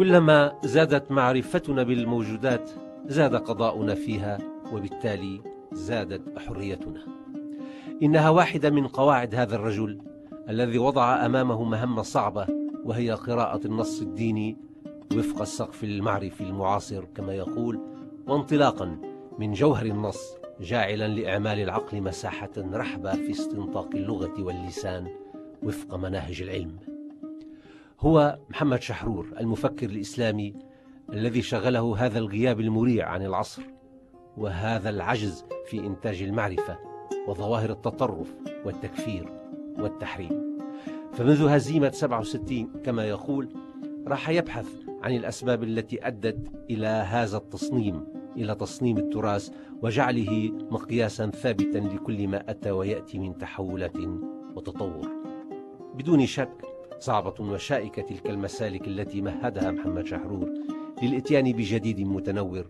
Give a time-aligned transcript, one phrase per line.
[0.00, 2.70] كلما زادت معرفتنا بالموجودات
[3.06, 4.38] زاد قضاؤنا فيها
[4.72, 5.40] وبالتالي
[5.72, 7.00] زادت حريتنا.
[8.02, 10.00] إنها واحدة من قواعد هذا الرجل
[10.48, 12.46] الذي وضع أمامه مهمة صعبة
[12.84, 14.56] وهي قراءة النص الديني
[15.16, 17.80] وفق السقف المعرفي المعاصر كما يقول
[18.26, 18.98] وانطلاقا
[19.38, 25.08] من جوهر النص جاعلا لإعمال العقل مساحة رحبة في استنطاق اللغة واللسان
[25.62, 26.99] وفق مناهج العلم.
[28.02, 30.54] هو محمد شحرور المفكر الإسلامي
[31.12, 33.62] الذي شغله هذا الغياب المريع عن العصر
[34.36, 36.78] وهذا العجز في إنتاج المعرفة
[37.28, 39.32] وظواهر التطرف والتكفير
[39.78, 40.58] والتحريم.
[41.12, 43.48] فمنذ هزيمة 67 كما يقول
[44.06, 44.66] راح يبحث
[45.02, 48.04] عن الأسباب التي أدت إلى هذا التصنيم
[48.36, 49.50] إلى تصنيم التراث
[49.82, 53.96] وجعله مقياسا ثابتا لكل ما أتى ويأتي من تحولات
[54.56, 55.08] وتطور.
[55.94, 56.69] بدون شك
[57.00, 60.52] صعبة وشائكه تلك المسالك التي مهدها محمد شحرور
[61.02, 62.66] للإتيان بجديد متنور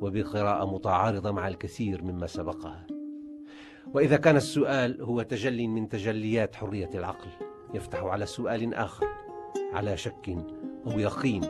[0.00, 2.86] وبقراءة متعارضة مع الكثير مما سبقها.
[3.94, 7.28] وإذا كان السؤال هو تجلي من تجليات حرية العقل
[7.74, 9.06] يفتح على سؤال آخر
[9.72, 10.36] على شك
[10.86, 11.42] أو يقين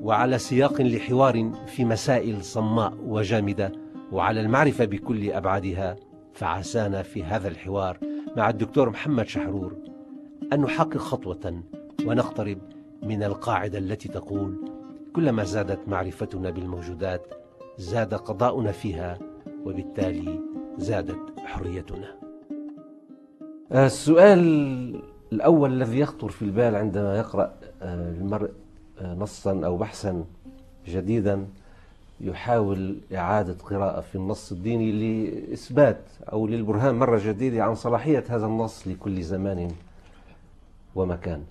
[0.00, 3.72] وعلى سياق لحوار في مسائل صماء وجامدة
[4.12, 5.96] وعلى المعرفة بكل أبعادها
[6.32, 7.98] فعسانا في هذا الحوار
[8.36, 9.89] مع الدكتور محمد شحرور.
[10.52, 11.62] أن نحقق خطوة
[12.06, 12.58] ونقترب
[13.02, 14.54] من القاعدة التي تقول
[15.12, 17.22] كلما زادت معرفتنا بالموجودات
[17.78, 19.18] زاد قضاؤنا فيها
[19.64, 20.40] وبالتالي
[20.78, 22.14] زادت حريتنا.
[23.72, 24.40] السؤال
[25.32, 28.50] الأول الذي يخطر في البال عندما يقرأ المرء
[29.02, 30.24] نصا أو بحثا
[30.88, 31.46] جديدا
[32.20, 36.00] يحاول إعادة قراءة في النص الديني لإثبات
[36.32, 39.68] أو للبرهان مرة جديدة عن صلاحية هذا النص لكل زمان.
[40.94, 41.44] ومكان.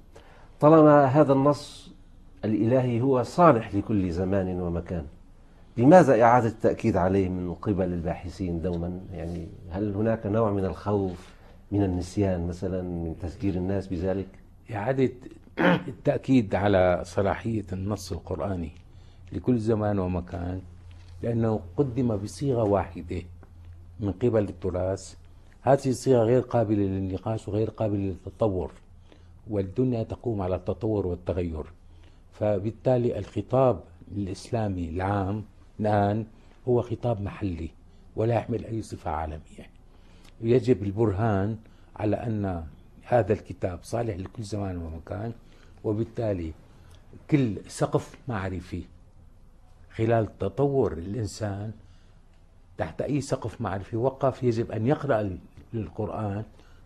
[0.60, 1.92] طالما هذا النص
[2.46, 5.06] الإلهي هو صالح لكل زمان ومكان
[5.78, 11.30] لماذا إعادة التأكيد عليه من قبل الباحثين دوما؟ يعني هل هناك نوع من الخوف
[11.72, 14.28] من النسيان مثلا من تذكير الناس بذلك؟
[14.74, 15.12] إعادة
[15.60, 18.72] التأكيد على صلاحية النص القرآني
[19.32, 20.62] لكل زمان ومكان
[21.24, 23.22] لأنه قدم بصيغة واحدة
[24.00, 25.16] من قبل التراث.
[25.62, 28.72] هذه الصيغة غير قابلة للنقاش وغير قابلة للتطور.
[29.50, 31.64] والدنيا تقوم على التطور والتغير.
[32.34, 35.44] فبالتالي الخطاب الإسلامي العام
[35.80, 36.26] الآن
[36.68, 37.70] هو خطاب محلي
[38.16, 39.70] ولا يحمل أي صفة عالمية.
[40.42, 41.58] يجب البرهان
[41.96, 42.64] على أن
[43.04, 45.34] هذا الكتاب صالح لكل زمان ومكان
[45.84, 46.54] وبالتالي
[47.32, 48.84] كل سقف معرفي
[49.96, 51.72] خلال تطور الإنسان
[52.78, 55.38] تحت أي سقف معرفي وقف يجب أن يقرأ
[55.74, 56.44] القرآن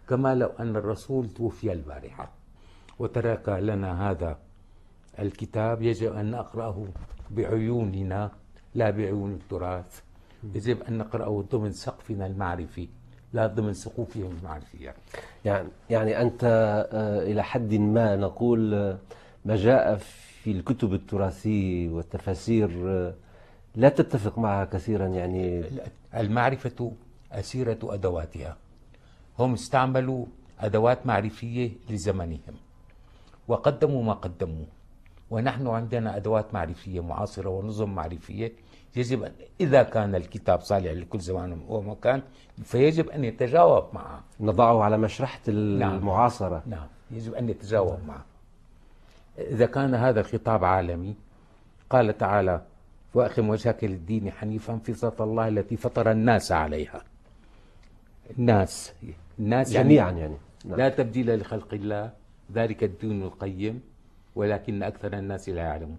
[0.09, 2.31] كما لو أن الرسول توفي البارحة.
[2.99, 4.37] وترك لنا هذا.
[5.19, 6.85] الكتاب يجب أن نقرأه
[7.31, 8.31] بعيوننا
[8.75, 10.01] لا بعيون التراث.
[10.55, 12.87] يجب أن نقرأه ضمن سقفنا المعرفي
[13.33, 14.93] لا ضمن سقوفهم المعرفية.
[15.45, 16.43] يعني يعني أنت
[17.27, 18.71] إلى حد ما نقول
[19.45, 19.95] ما جاء
[20.43, 22.69] في الكتب التراثية والتفاسير
[23.75, 25.63] لا تتفق معها كثيرا يعني.
[26.15, 26.91] المعرفة
[27.31, 28.57] أسيرة أدواتها.
[29.39, 30.25] هم استعملوا
[30.59, 32.55] أدوات معرفية لزمنهم.
[33.47, 34.65] وقدموا ما قدموا.
[35.31, 38.51] ونحن عندنا أدوات معرفية معاصرة ونظم معرفية.
[38.95, 39.31] يجب أن
[39.61, 42.21] إذا كان الكتاب صالح لكل زمان ومكان
[42.63, 44.23] فيجب أن يتجاوب معه.
[44.39, 46.87] نضعه على مشرحة المعاصرة نعم, نعم.
[47.11, 48.25] يجب أن يتجاوب معه.
[49.37, 51.15] إذا كان هذا الخطاب عالمي
[51.89, 52.61] قال تعالى
[53.13, 57.03] وأقم وجهك للدين حنيفا فطرة الله التي فطر الناس عليها.
[58.39, 58.93] الناس.
[59.39, 60.37] الناس جميعا يعني, يعني.
[60.65, 60.77] نعم.
[60.77, 62.11] لا تبديل لخلق الله.
[62.53, 63.81] ذلك الدين القيم
[64.35, 65.97] ولكن أكثر الناس لا يعلمون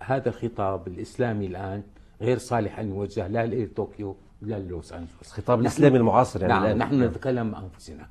[0.00, 1.82] هذا الخطاب الإسلامي الآن
[2.20, 6.78] غير صالح أن يوجه لا لطوكيو ولا لوس أنجلوس خطاب الإسلامي المعاصر يعني نعم الآن.
[6.78, 8.06] نحن نتكلم مع أنفسنا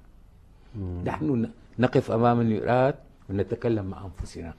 [0.76, 1.04] مم.
[1.06, 1.50] نحن
[1.80, 2.94] نقف أمام المرآة
[3.30, 4.54] ونتكلم مع أنفسنا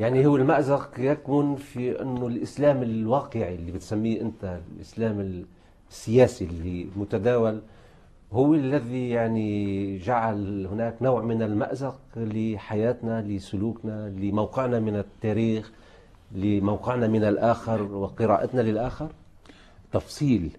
[0.00, 5.44] يعني هو المأزق يكمن في أنه الإسلام الواقعي اللي بتسميه أنت الإسلام
[5.90, 7.60] السياسي اللي متداول
[8.34, 15.72] هو الذي يعني جعل هناك نوع من المأزق لحياتنا لسلوكنا لموقعنا من التاريخ
[16.32, 19.12] لموقعنا من الآخر وقراءتنا للآخر.
[19.92, 20.50] تفصيل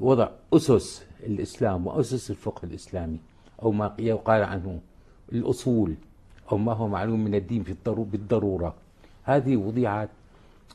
[0.00, 3.18] وضع أسس الإسلام وأسس الفقه الإسلامي
[3.62, 4.80] أو ما يقال عنه
[5.32, 5.94] الأصول
[6.52, 8.74] أو ما هو معلوم من الدين في بالضرورة.
[9.22, 10.08] هذه وضعت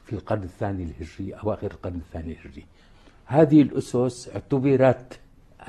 [0.05, 2.65] في القرن الثاني الهجري أواخر القرن الثاني الهجري.
[3.25, 5.19] هذه الأسس اعتبرت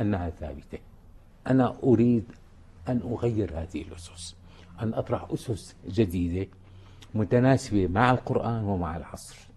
[0.01, 0.79] أنها ثابتة.
[1.47, 2.25] أنا أريد
[2.89, 4.37] أن أغير هذه الأسس
[4.83, 6.49] أن أطرح أسس جديدة
[7.15, 9.49] متناسبة مع القرآن ومع العصر.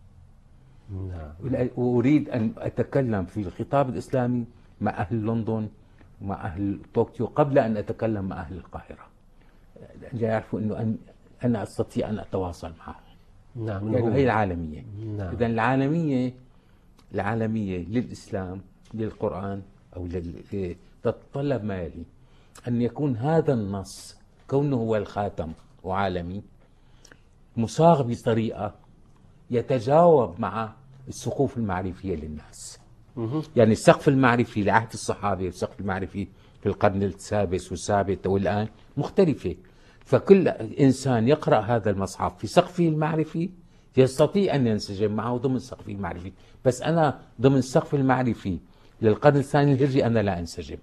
[0.91, 1.69] نعم.
[1.77, 4.45] وأريد أن أتكلم في الخطاب الإسلامي
[4.81, 5.69] مع أهل لندن
[6.21, 9.07] ومع أهل طوكيو قبل أن أتكلم مع أهل القاهرة.
[10.13, 10.95] يعرفوا أنه
[11.43, 12.95] أنا أستطيع أن أتواصل معهم.
[13.55, 14.85] نعم يعني هي العالمية.
[15.17, 15.31] نعم.
[15.31, 16.33] إذا العالمية
[17.13, 18.61] العالمية للإسلام
[18.93, 19.61] للقرآن
[19.95, 20.75] أو لل...
[21.03, 22.03] تتطلب ما يلي
[22.67, 24.15] أن يكون هذا النص
[24.47, 25.51] كونه هو الخاتم
[25.83, 26.41] وعالمي
[27.57, 28.73] مصاغ بطريقة
[29.51, 30.73] يتجاوب مع
[31.07, 32.79] السقوف المعرفية للناس.
[33.55, 36.27] يعني السقف المعرفي لعهد الصحابة والسقف المعرفي
[36.61, 39.55] في القرن السادس والسابع والآن مختلفة.
[40.05, 43.49] فكل إنسان يقرأ هذا المصحف في سقفه المعرفي
[43.97, 46.31] يستطيع أن ينسجم معه ضمن سقفه المعرفي.
[46.65, 48.59] بس أنا ضمن السقف المعرفي
[49.01, 50.77] للقرن الثاني الهجري أنا لا أنسجم.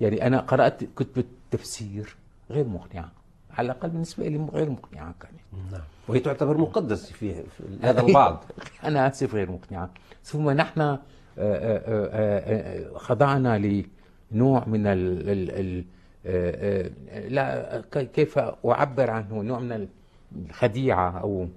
[0.00, 2.16] يعني أنا قرأت كتب التفسير
[2.50, 3.12] غير مقنعة.
[3.50, 5.72] على الأقل بالنسبة لي غير مقنعة كانت.
[5.72, 5.80] نعم.
[6.08, 8.44] وهي تعتبر مقدسة في, في هذا البعض.
[8.84, 9.90] أنا آسف غير مقنعة.
[10.24, 10.98] ثم نحن آه،
[11.38, 15.84] آه، آه، خضعنا لنوع من ال ال
[16.26, 19.88] ال لا كيف أعبر عنه؟ نوع من
[20.36, 21.48] الخديعة أو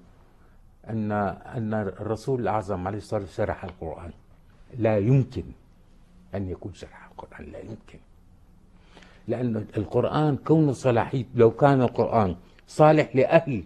[0.90, 4.12] أن أن الرسول الأعظم عليه الصلاة والسلام شرح القرآن.
[4.78, 5.44] لا يمكن
[6.36, 8.00] أن يكون شرح القرآن لا يمكن.
[9.28, 12.36] لأن القرآن كون صلاحية لو كان القرآن
[12.68, 13.64] صالح لأهل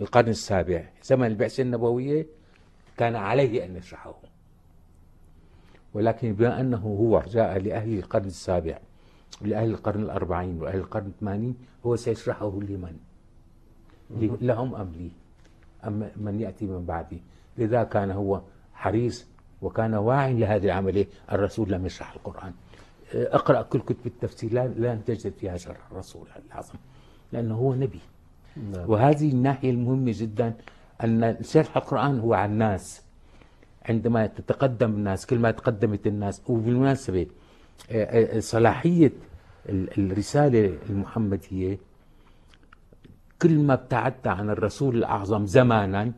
[0.00, 2.26] القرن السابع زمن البعثة النبوية
[2.96, 4.14] كان عليه أن يشرحه.
[5.94, 8.78] ولكن بما أنه هو جاء لأهل القرن السابع
[9.40, 12.96] لأهل القرن الأربعين وأهل القرن الثمانين هو سيشرحه لمن؟
[14.40, 15.10] لهم أم لي؟
[15.86, 17.22] أم من يأتي من بعدي؟
[17.58, 18.40] لذا كان هو
[18.74, 19.26] حريص
[19.62, 21.06] وكان واعي لهذه العملية.
[21.32, 22.52] الرسول لم يشرح القرآن.
[23.14, 24.52] أقرأ كل كتب التفسير.
[24.52, 25.90] لا, لا تجد فيها شرح.
[25.92, 26.74] الرسول الأعظم
[27.32, 28.00] لأنه هو نبي.
[28.56, 28.90] نعم.
[28.90, 30.54] وهذه الناحية المهمة جدا
[31.04, 33.02] أن شرح القرآن هو عن الناس.
[33.88, 37.26] عندما تتقدم الناس كل ما تقدمت الناس وبالمناسبة
[37.90, 39.12] آه، آه، صلاحية
[39.68, 41.78] الرسالة المحمدية
[43.42, 46.12] كل ما ابتعدت عن الرسول الأعظم زمانا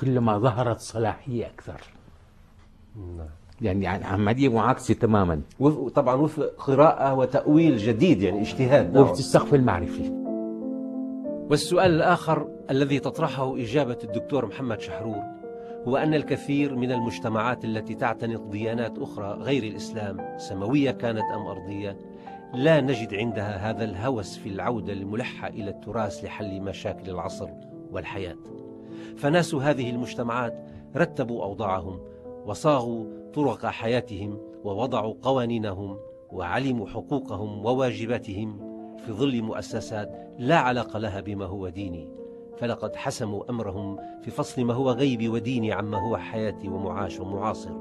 [0.00, 1.80] كلما ظهرت صلاحية أكثر.
[2.96, 3.28] نعم.
[3.60, 5.40] يعني عملية معاكسة تماما
[5.94, 8.96] طبعا وفق قراءة وتأويل جديد يعني اجتهاد.
[8.96, 10.20] وفق السقف المعرفي
[11.50, 15.22] والسؤال الآخر الذي تطرحه إجابة الدكتور محمد شحرور
[15.88, 21.96] هو أن الكثير من المجتمعات التي تعتنق ديانات أخرى غير الإسلام سماوية كانت أم أرضية
[22.54, 27.48] لا نجد عندها هذا الهوس في العودة الملحة إلى التراث لحل مشاكل العصر
[27.90, 28.36] والحياة
[29.16, 30.54] فناس هذه المجتمعات
[30.96, 32.00] رتبوا أوضاعهم
[32.50, 33.04] وصاغوا
[33.34, 35.98] طرق حياتهم ووضعوا قوانينهم
[36.30, 38.58] وعلموا حقوقهم وواجباتهم
[38.98, 42.08] في ظل مؤسسات لا علاقة لها بما هو ديني.
[42.58, 47.72] فلقد حسموا أمرهم في فصل ما هو غيبي وديني عما هو حياتي ومعاش ومعاصر.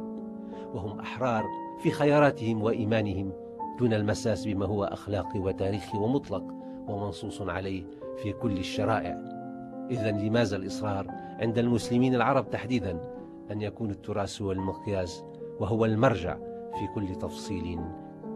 [0.74, 1.44] وهم أحرار
[1.84, 3.32] في خياراتهم وإيمانهم
[3.80, 6.44] دون المساس بما هو أخلاقي وتاريخي ومطلق
[6.88, 7.84] ومنصوص عليه
[8.24, 9.18] في كل الشرائع.
[9.92, 11.08] إذا لماذا الإصرار
[11.40, 13.19] عند المسلمين العرب تحديدا؟
[13.52, 15.24] أن يكون التراث هو المقياس
[15.60, 16.38] وهو المرجع
[16.80, 17.80] في كل تفصيل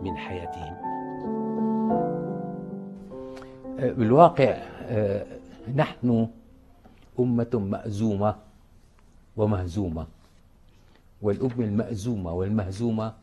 [0.02, 0.94] من حياتهم
[3.80, 5.26] بالواقع آه،
[5.76, 6.28] نحن
[7.20, 8.36] أمة مأزومة
[9.38, 10.08] ومهزومة.
[11.22, 13.14] والأمة المأزومة والمهزومة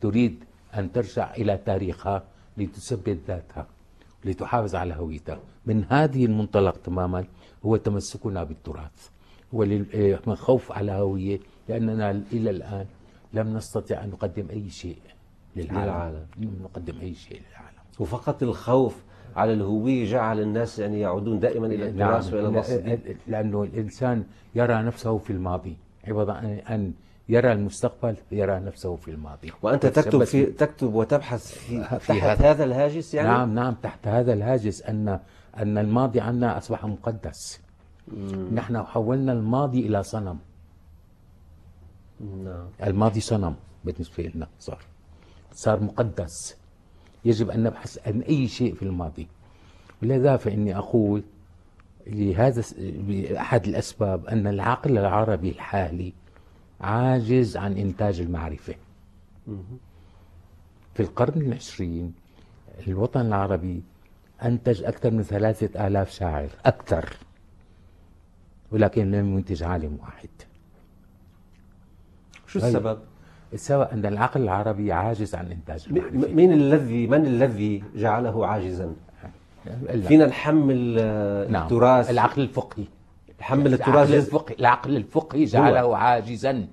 [0.00, 0.44] تريد
[0.74, 2.22] أن ترجع إلى تاريخها
[2.56, 3.66] لتثبت ذاتها
[4.24, 5.38] لتحافظ على هويتها.
[5.66, 7.24] من هذه المنطلق تماما
[7.66, 9.08] هو تمسكنا بالتراث.
[9.54, 12.86] هو خوف على هوية لأننا إلى الآن
[13.32, 14.98] لم نستطع أن نقدم أي شيء
[15.56, 16.26] للعالم, للعالم.
[16.38, 17.78] لم نقدم أي شيء للعالم.
[17.98, 18.96] وفقط الخوف
[19.36, 22.34] على الهوية جعل الناس يعني يعودون دائما إلى التراث نعم.
[22.34, 25.76] وإلى المصدر لأنه الإنسان يرى نفسه في الماضي.
[26.08, 26.30] عوض
[26.70, 26.92] أن
[27.28, 29.52] يرى المستقبل يرى نفسه في الماضي.
[29.62, 34.06] وأنت تكتب في تكتب وتبحث في, في تحت هذا, هذا الهاجس يعني؟ نعم نعم تحت
[34.06, 35.18] هذا الهاجس أن
[35.56, 37.60] أن الماضي عنا أصبح مقدس.
[38.12, 38.54] مم.
[38.54, 40.38] نحن حولنا الماضي إلى صنم.
[42.20, 42.66] نعم.
[42.82, 44.82] الماضي صنم بالنسبة لنا صار.
[45.52, 46.56] صار مقدس.
[47.24, 49.28] يجب أن نبحث عن أي شيء في الماضي.
[50.02, 51.22] ولذا فإني أقول
[52.06, 52.62] لهذا
[53.40, 56.12] أحد الأسباب أن العقل العربي الحالي
[56.80, 58.74] عاجز عن إنتاج المعرفة.
[60.94, 62.14] في القرن العشرين
[62.86, 63.82] الوطن العربي
[64.42, 67.16] أنتج أكثر من ثلاثة آلاف شاعر أكثر.
[68.72, 70.28] ولكن لم ينتج عالم واحد.
[72.46, 72.98] شو السبب؟
[73.52, 76.34] السبب أن العقل العربي عاجز عن إنتاج المعرفة.
[76.34, 78.94] مين الذي من الذي جعله عاجزا؟
[80.08, 81.62] فينا نحمل آه، نعم.
[81.62, 82.10] التراث.
[82.10, 82.84] العقل الفقهي.
[83.40, 86.66] نحمل العقل التراث جزء الفقهي العقل الفقهي جعله عاجزا.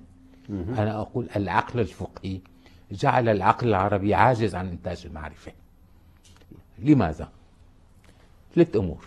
[0.50, 2.40] أنا أقول العقل الفقهي
[2.90, 5.52] جعل العقل العربي عاجز عن إنتاج المعرفة.
[6.78, 7.28] لماذا؟
[8.54, 9.04] ثلاث أمور.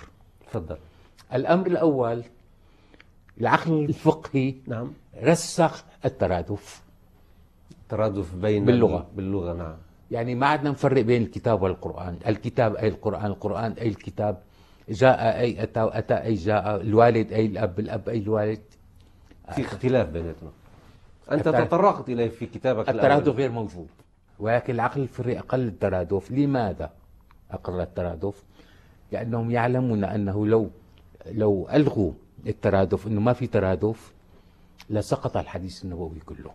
[0.47, 0.77] تفضل.
[1.33, 2.23] الأمر الأول
[3.39, 4.93] العقل الفقهي نعم.
[5.23, 6.81] رسخ الترادف.
[7.89, 9.07] ترادف بين باللغة.
[9.15, 9.75] باللغة نعم.
[10.11, 12.17] يعني ما عدنا نفرق بين الكتاب والقرآن.
[12.27, 14.37] الكتاب أي القرآن القرآن أي الكتاب.
[14.89, 16.81] جاء أي أتى أتى أي جاء.
[16.81, 18.61] الوالد أي الأب الأب أي الوالد.
[19.51, 20.49] في اختلاف بيناتنا.
[21.31, 23.87] أنت تطرقت إليه في كتابك الترادف الأول غير موجود.
[24.39, 26.31] ولكن العقل الفقهي أقر الترادف.
[26.31, 26.89] لماذا
[27.51, 28.43] أقل الترادف؟
[29.11, 30.69] لأنهم يعلمون أنه لو
[31.31, 32.11] لو ألغوا
[32.47, 34.13] الترادف أنه ما في ترادف
[34.89, 36.51] لسقط الحديث النبوي كله.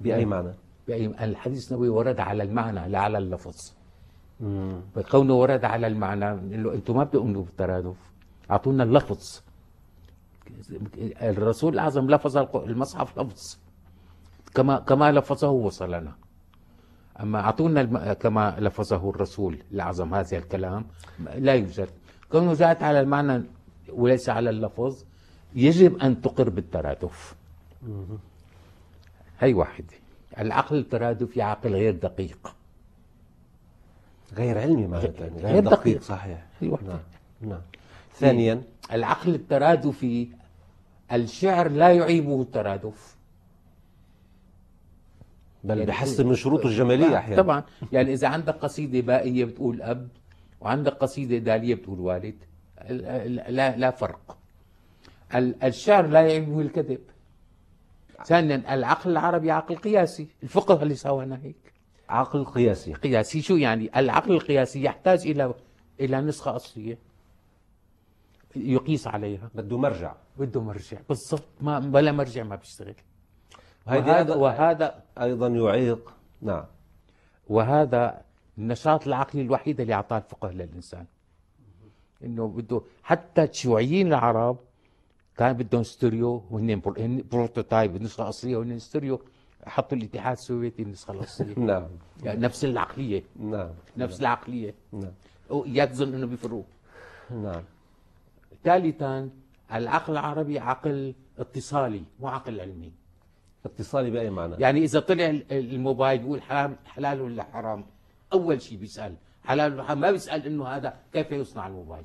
[0.00, 0.52] بأي معنى؟
[0.88, 3.72] بأي- الحديث النبوي ورد على المعنى لا على اللفظ.
[4.40, 4.80] مم.
[4.94, 7.96] فكونه ورد على المعنى بنقول له أنتم ما بتؤمنوا بالترادف.
[8.50, 9.40] أعطونا اللفظ.
[11.22, 13.56] الرسول الأعظم لفظ المصحف لفظ.
[14.54, 16.12] كما كما لفظه وصلنا.
[17.20, 18.12] أما أعطونا الم...
[18.12, 20.84] كما لفظه الرسول الأعظم هذا الكلام
[21.34, 21.88] لا يوجد.
[22.32, 23.42] كونه جاءت على المعنى
[23.92, 25.04] وليس على اللفظ
[25.54, 27.34] يجب أن تقر بالترادف.
[29.40, 29.86] هي واحدة.
[30.38, 32.54] العقل الترادفي عقل غير دقيق.
[34.36, 35.78] غير علمي معناتها غير غير دقيق.
[35.80, 36.02] دقيق.
[36.02, 36.46] صحيح.
[36.60, 36.88] هي واحدة.
[36.92, 37.00] نعم
[37.40, 37.60] نعم.
[38.14, 38.62] ثانيا.
[38.92, 40.28] العقل الترادفي
[41.12, 43.16] الشعر لا يعيبه الترادف.
[45.64, 47.42] بل يعني بحسن من شروطه الجمالية أحيانا.
[47.42, 47.62] طبعا.
[47.92, 50.08] يعني إذا عندك قصيدة بائية بتقول أب
[50.60, 52.47] وعندك قصيدة داليه بتقول والد ال- ال-
[53.48, 54.38] لا لا فرق.
[55.34, 57.00] ال- الشعر لا يعيبه الكذب.
[58.24, 60.28] ثانيا العقل العربي عقل قياسي.
[60.42, 61.72] الفقه اللي سوانا هيك
[62.08, 62.92] عقل قياسي.
[62.94, 65.54] قياسي شو يعني؟ العقل القياسي يحتاج إلى
[66.00, 66.98] إلى نسخة أصلية.
[68.56, 69.50] يقيس عليها.
[69.54, 70.12] بده مرجع.
[70.38, 70.98] بده مرجع.
[71.08, 71.42] بالضبط.
[71.60, 72.94] ما بلا مرجع ما بيشتغل.
[73.86, 76.12] وهذا أيضا- وهذا أيضا يعيق.
[76.42, 76.64] نعم.
[77.48, 78.22] وهذا
[78.58, 81.04] النشاط العقلي الوحيد اللي أعطاه الفقه للإنسان.
[82.24, 84.56] إنه بده حتى الشيوعيين العرب
[85.36, 89.20] كان بدهم ستيريو وهن pr- هن prototype النسخة الأصلية وهن ستيريو
[89.66, 91.58] حطوا الاتحاد السوفيتي النسخة الأصلية.
[91.70, 91.86] نعم.
[92.22, 93.22] يعني نفس العقلية.
[93.40, 93.70] نعم.
[93.96, 94.74] نفس العقلية.
[94.92, 95.12] نعم.
[95.52, 96.62] اياك تظن إنه بيفرقوا.
[97.30, 97.62] نعم.
[98.64, 99.30] ثالثا
[99.72, 102.92] العقل العربي عقل اتصالي مو عقل علمي.
[103.66, 107.84] اتصالي بأي معنى؟ يعني إذا طلع ال- الموبايل بيقول حرام حلال ولا حرام؟
[108.32, 109.14] أول شيء بيسأل.
[109.48, 112.04] حلال ما بيسأل إنه هذا كيف يصنع الموبايل؟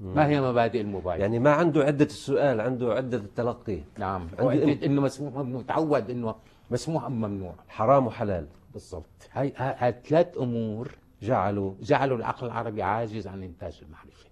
[0.00, 3.80] ما هي مبادئ الموبايل؟ يعني ما عنده عدة السؤال عنده عدة التلقي.
[3.98, 4.28] نعم.
[4.38, 6.34] عندي وعدة انه مسموح ممنوع تعود إنه
[6.70, 7.54] مسموح أم ممنوع.
[7.68, 8.46] حرام وحلال.
[8.72, 9.28] بالضبط.
[9.32, 14.28] هاي هاي هاي ثلاث أمور جعلوا جعلوا العقل العربي عاجز عن إنتاج المعرفة.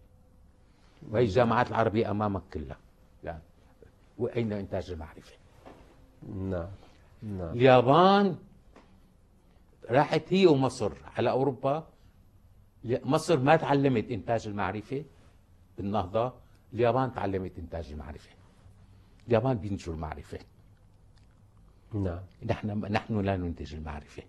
[1.11, 2.77] وهي الجامعات العربية أمامك كلها.
[3.25, 3.43] يعني
[4.19, 5.33] وأين إنتاج المعرفة؟
[6.29, 6.69] نعم.
[7.23, 7.53] نعم.
[7.53, 8.37] اليابان
[9.91, 11.87] راحت هي ومصر على أوروبا.
[12.85, 15.05] مصر ما تعلمت إنتاج المعرفة
[15.79, 16.33] بالنهضة.
[16.75, 18.31] اليابان تعلمت إنتاج المعرفة.
[19.29, 20.39] اليابان بينتجوا المعرفة.
[21.95, 22.19] نعم.
[22.47, 24.23] نحن نحن لا ننتج المعرفة.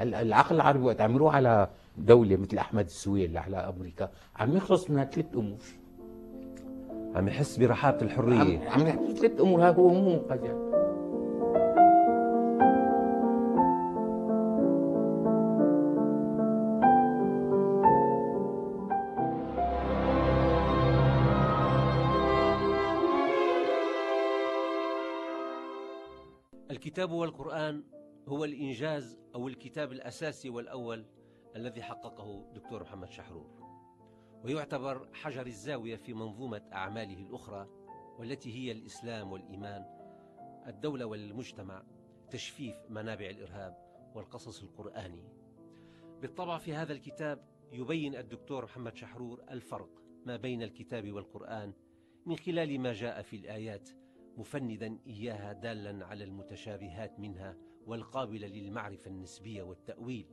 [0.00, 4.90] ال- العقل العربي وقت عم يروح على دولة مثل أحمد السويل على أمريكا عم يخلص
[4.90, 5.58] من ثلاث أمور.
[7.14, 8.68] عم يحس برحابة عم الحرية.
[8.70, 9.68] عم يحكي ثلاث أمور.
[9.68, 10.66] هذا هو مو منقذ
[26.96, 27.84] الكتاب والقرآن
[28.28, 31.06] هو الإنجاز أو الكتاب الأساسي والأول
[31.56, 33.50] الذي حققه دكتور محمد شحرور.
[34.44, 37.68] ويعتبر حجر الزاوية في منظومة أعماله الأخرى
[38.18, 39.84] والتي هي الإسلام والإيمان
[40.66, 41.82] الدولة والمجتمع
[42.30, 43.76] تجفيف منابع الإرهاب
[44.14, 45.24] والقصص القرآني.
[46.20, 49.90] بالطبع في هذا الكتاب يبين الدكتور محمد شحرور الفرق
[50.26, 51.72] ما بين الكتاب والقرآن
[52.26, 53.90] من خلال ما جاء في الآيات
[54.36, 60.26] مفندا إياها دالا على المتشابهات منها والقابلة للمعرفة النسبية والتأويل.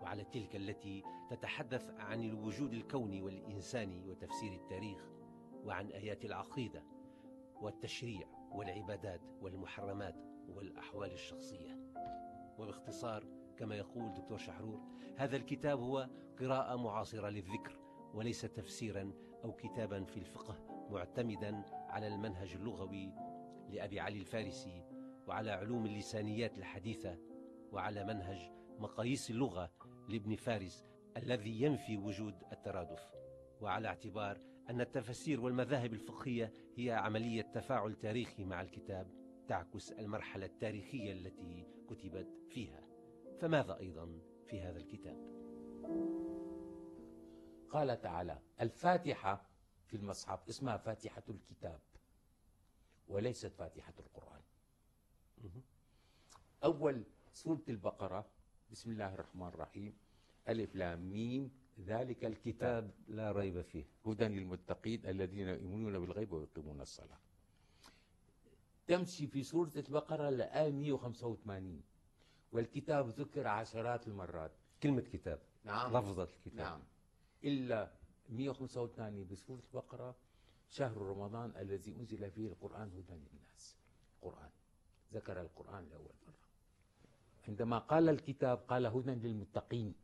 [0.00, 5.08] وعلى تلك التي تتحدث عن الوجود الكوني والإنساني وتفسير التاريخ
[5.64, 6.82] وعن آيات العقيدة
[7.60, 10.16] والتشريع والعبادات والمحرمات
[10.48, 11.78] والأحوال الشخصية.
[12.58, 13.24] وباختصار
[13.56, 14.80] كما يقول دكتور شحرور
[15.16, 16.08] هذا الكتاب هو
[16.40, 17.78] قراءة معاصرة للذكر
[18.14, 19.12] وليس تفسيرا
[19.44, 20.56] أو كتابا في الفقه
[20.90, 23.12] معتمدا على المنهج اللغوي
[23.70, 24.84] لأبي علي الفارسي
[25.26, 27.18] وعلى علوم اللسانيات الحديثة
[27.72, 29.70] وعلى منهج مقاييس اللغة
[30.08, 30.84] لابن فارس
[31.16, 33.10] الذي ينفي وجود الترادف
[33.60, 34.40] وعلى اعتبار
[34.70, 39.10] أن التفسير والمذاهب الفقهية هي عملية تفاعل تاريخي مع الكتاب
[39.48, 42.80] تعكس المرحلة التاريخية التي كتبت فيها
[43.40, 45.16] فماذا أيضا في هذا الكتاب؟
[47.70, 49.46] قال تعالى الفاتحة
[49.86, 51.80] في المصحف اسمها فاتحة الكتاب
[53.08, 54.40] وليست فاتحة القرآن.
[56.64, 58.26] أول سورة البقرة
[58.70, 59.96] بسم الله الرحمن الرحيم
[60.48, 62.90] ألف لام ميم ذلك الكتاب.
[63.08, 63.84] لا ريب فيه.
[64.06, 67.18] هدى للمتقين الذين يؤمنون بالغيب ويقيمون الصلاة.
[68.86, 71.82] تمشي في سورة البقرة لآية 185
[72.52, 74.52] والكتاب ذكر عشرات المرات.
[74.82, 75.96] كلمة كتاب نعم.
[75.96, 76.66] لفظة الكتاب.
[76.66, 76.82] نعم.
[77.44, 77.90] إلا
[78.28, 80.16] 185 بسورة البقرة
[80.68, 83.76] شهر رمضان الذي أنزل فيه القرآن هدى للناس.
[84.16, 84.50] القرآن
[85.12, 86.48] ذكر القرآن لأول مرة.
[87.48, 89.94] عندما قال الكتاب قال هدى للمتقين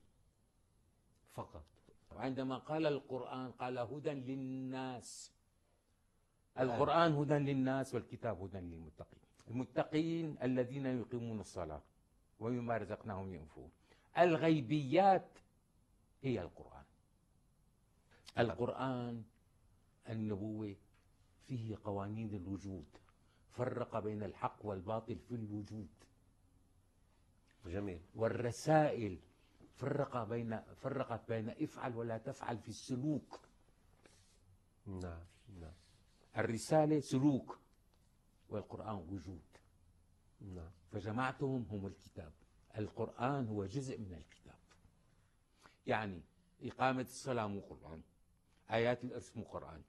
[1.32, 1.64] فقط.
[2.12, 5.32] وعندما قال القرآن قال هدى للناس.
[6.58, 9.20] القرآن هدى للناس والكتاب هدى للمتقين.
[9.48, 11.82] المتقين الذين يقيمون الصلاة
[12.40, 13.70] ومما رزقناهم ينفقون
[14.18, 15.28] الغيبيات
[16.22, 16.83] هي القرآن.
[18.38, 19.22] القرآن.
[20.08, 20.76] النبوة
[21.46, 22.86] فيه قوانين الوجود.
[23.50, 25.88] فرق بين الحق والباطل في الوجود.
[27.66, 28.00] جميل.
[28.14, 29.18] والرسائل
[29.74, 33.40] فرق بين فرقت بين افعل ولا تفعل في السلوك.
[34.86, 35.24] نعم
[35.60, 35.72] نعم.
[36.36, 37.58] الرسالة سلوك
[38.48, 39.42] والقرآن وجود.
[40.40, 40.70] نعم.
[40.92, 42.32] فجماعتهم هم الكتاب.
[42.78, 44.58] القرآن هو جزء من الكتاب.
[45.86, 46.22] يعني
[46.62, 48.02] إقامة الصلاة مو قرآن.
[48.70, 49.04] آيات
[49.36, 49.82] مو قرآن.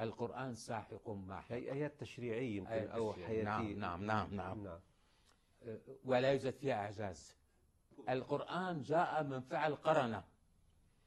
[0.00, 3.12] القرآن ساحق مع هي آيات تشريعية يمكن آيات أو.
[3.12, 3.42] حياتية.
[3.42, 4.80] نعم نعم نعم نعم.
[6.04, 7.36] ولا يوجد فيها إعجاز.
[8.08, 10.22] القرآن جاء من فعل قرن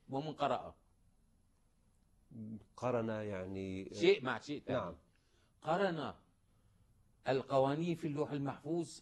[0.09, 0.75] ومن قرأ
[2.75, 4.95] قرن يعني شيء مع شيء ثاني نعم.
[5.61, 6.13] قرن
[7.27, 9.01] القوانين في اللوح المحفوظ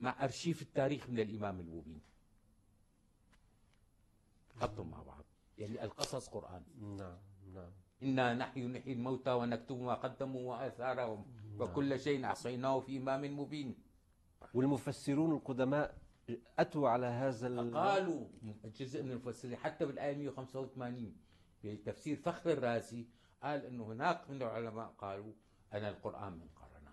[0.00, 2.00] مع أرشيف التاريخ من الإمام المبين.
[4.60, 5.19] حطهم مع بعض.
[5.60, 6.62] يعني القصص قرآن.
[6.80, 7.18] نعم
[7.54, 7.72] نعم.
[8.02, 11.26] إنا نحن نحيي الموتى ونكتب ما قدموا وآثارهم
[11.58, 13.78] وكل شيء أحصيناه في إمام مبين.
[14.54, 15.98] والمفسرون القدماء
[16.58, 17.74] أتوا على هذا ال...
[17.74, 18.26] قالوا
[18.64, 21.16] جزء من المفسرين حتى بالآية 185
[21.64, 23.06] بتفسير فخر الرازي
[23.42, 25.32] قال أنه هناك من العلماء قالوا
[25.72, 26.92] أنا القرآن من قرنا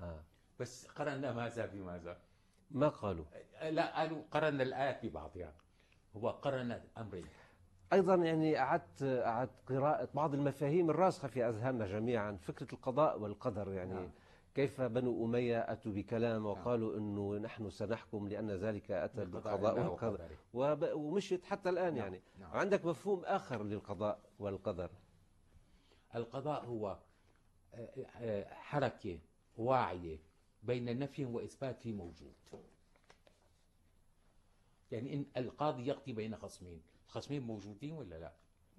[0.00, 0.24] آه.
[0.60, 2.20] بس قرنا ماذا بماذا؟
[2.70, 3.24] ما قالوا؟
[3.70, 5.54] لا قالوا قرنا الآيات ببعضها
[6.16, 7.26] هو قرن أمرين.
[7.92, 13.72] أيضا يعني أعدت أعدت قراءة بعض المفاهيم الراسخة في أذهاننا جميعا فكرة القضاء والقدر.
[13.72, 14.10] يعني نعم.
[14.54, 20.28] كيف بنو أمية أتوا بكلام وقالوا أنه نحن سنحكم لأن ذلك أتى بالقضاء والقدر.
[20.94, 21.96] ومشيت حتى الآن نعم.
[21.96, 22.20] يعني.
[22.40, 22.50] نعم.
[22.50, 24.90] عندك مفهوم آخر للقضاء والقدر.
[26.14, 26.98] القضاء هو
[28.46, 29.18] حركة
[29.56, 30.18] واعية
[30.62, 32.34] بين نفي وإثبات في موجود.
[34.90, 36.82] يعني إن القاضي يقضي بين خصمين.
[37.12, 38.32] الخصمين موجودين ولا لا؟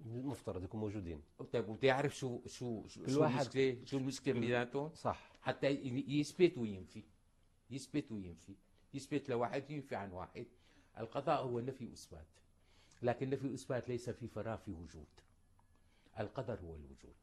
[0.06, 1.22] المفترض يكونوا موجودين.
[1.52, 5.32] طيب يعرف شو شو شو, شو المشكلة شو المشكلة بيناتهم صح.
[5.40, 5.66] حتى
[6.08, 7.02] يثبت وينفي.
[7.70, 8.54] يثبت وينفي.
[8.94, 10.46] يثبت لواحد ينفي عن واحد.
[10.98, 12.26] القضاء هو نفي وإثبات.
[13.02, 15.06] لكن نفي وإثبات ليس في فراغ في وجود.
[16.20, 17.14] القدر هو الوجود.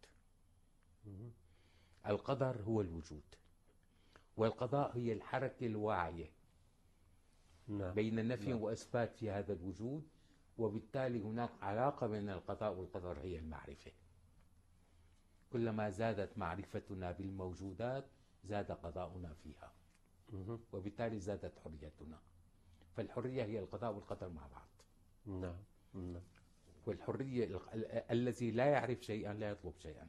[2.08, 3.24] القدر هو الوجود.
[4.38, 6.32] والقضاء هي الحركة الواعية
[7.68, 7.94] نعم.
[7.94, 10.08] بين نفي وإثبات في هذا الوجود.
[10.58, 13.92] وبالتالي هناك علاقة بين القضاء والقدر هي المعرفة.
[15.54, 18.06] كلما زادت معرفتنا بالموجودات
[18.44, 19.74] زاد قضاؤنا فيها.
[20.74, 22.20] وبالتالي زادت حريتنا.
[22.98, 24.68] فالحرية هي القضاء والقدر مع بعض.
[25.26, 26.22] نعم نعم.
[26.86, 30.08] والحرية ال- ال- الذي لا يعرف شيئا لا يطلب شيئا.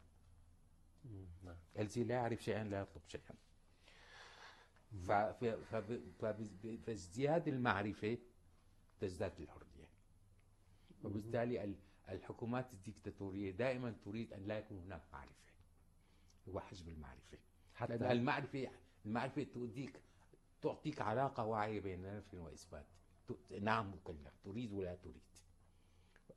[1.44, 1.56] نعم.
[1.78, 3.34] الذي لا يعرف شيئا لا يطلب شيئا.
[5.06, 8.18] ف- ف- فب- فب- فازدياد المعرفة
[9.00, 9.71] تزداد الحرية.
[11.04, 11.76] وبالتالي ال-
[12.08, 15.32] الحكومات الديكتاتورية دائما تريد أن لا يكون هناك معرفة.
[16.48, 17.38] هو حجم المعرفة.
[17.78, 18.70] حتى- لأن المعرفة
[19.06, 20.00] المعرفة تؤديك
[20.62, 22.86] تعطيك علاقة واعية بين نفي وإثبات.
[23.60, 25.22] نعم مكلف تريد ولا تريد.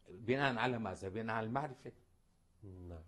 [0.10, 1.92] بناء على ماذا؟ بناء على المعرفة.
[2.64, 3.04] نعم.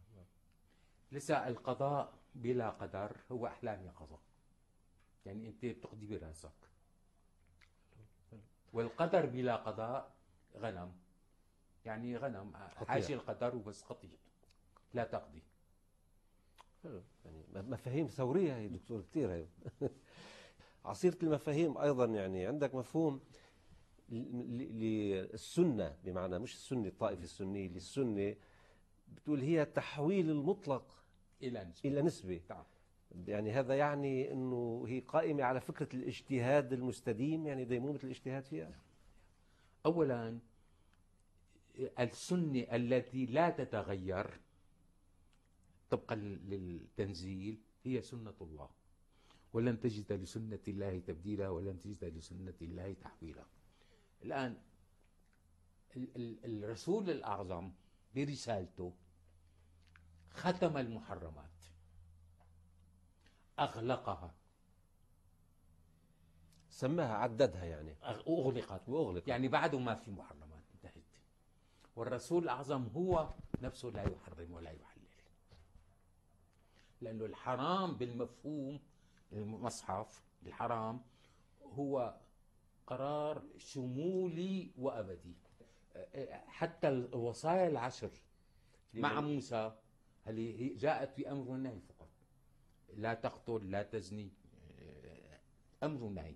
[1.12, 4.20] لسه القضاء بلا قدر هو أحلام يقظة
[5.26, 6.52] يعني أنت بتقضي برأسك.
[8.74, 10.16] والقدر بلا قضاء
[10.56, 10.92] غنم.
[11.86, 12.54] يعني غنم
[12.88, 14.18] حاشي القدر وبس قطيع
[14.94, 15.44] لا تقضي.
[16.84, 17.02] حلو.
[17.26, 19.46] يعني مفاهيم ثورية هي دكتور كثير هي.
[20.86, 23.22] عصيرة المفاهيم أيضا يعني عندك مفهوم
[24.10, 28.36] للسنة بمعنى مش السنة الطائفة السنية للسنة
[29.08, 31.04] بتقول هي تحويل المطلق
[31.44, 31.90] إلى نسبة.
[31.90, 32.42] إلى نسبة.
[32.50, 32.64] نعم.
[33.28, 38.72] يعني هذا يعني أنه هي قائمة على فكرة الاجتهاد المستديم يعني ديمومة الاجتهاد فيها؟
[39.86, 40.40] أولا
[41.78, 44.40] السنة التي لا تتغير
[45.90, 48.70] طبقا للتنزيل هي سنة الله
[49.54, 53.46] ولن تجد لسنة الله تبديلا ولن تجد لسنة الله تحويلا.
[54.24, 54.58] الآن
[56.46, 57.72] الرسول الأعظم
[58.16, 58.94] برسالته
[60.30, 61.66] ختم المحرمات
[63.60, 64.36] أغلقها.
[66.70, 67.96] سماها عددها يعني.
[68.04, 68.90] أغلقت.
[68.90, 70.47] وأغلقت يعني بعده ما في محرمات انتهت
[71.98, 75.04] والرسول الأعظم هو نفسه لا يحرم ولا يحلل.
[77.02, 78.80] لأنه الحرام بالمفهوم
[79.34, 81.02] المصحف الحرام
[81.64, 82.18] هو
[82.88, 85.36] قرار شمولي وأبدي.
[86.48, 88.12] حتى الوصايا العشر
[88.94, 89.76] مع موسى.
[90.26, 92.10] هل جاءت في أمر النهي فقط.
[92.94, 94.30] لا تقتل لا تزني
[95.84, 96.36] أمر النهي.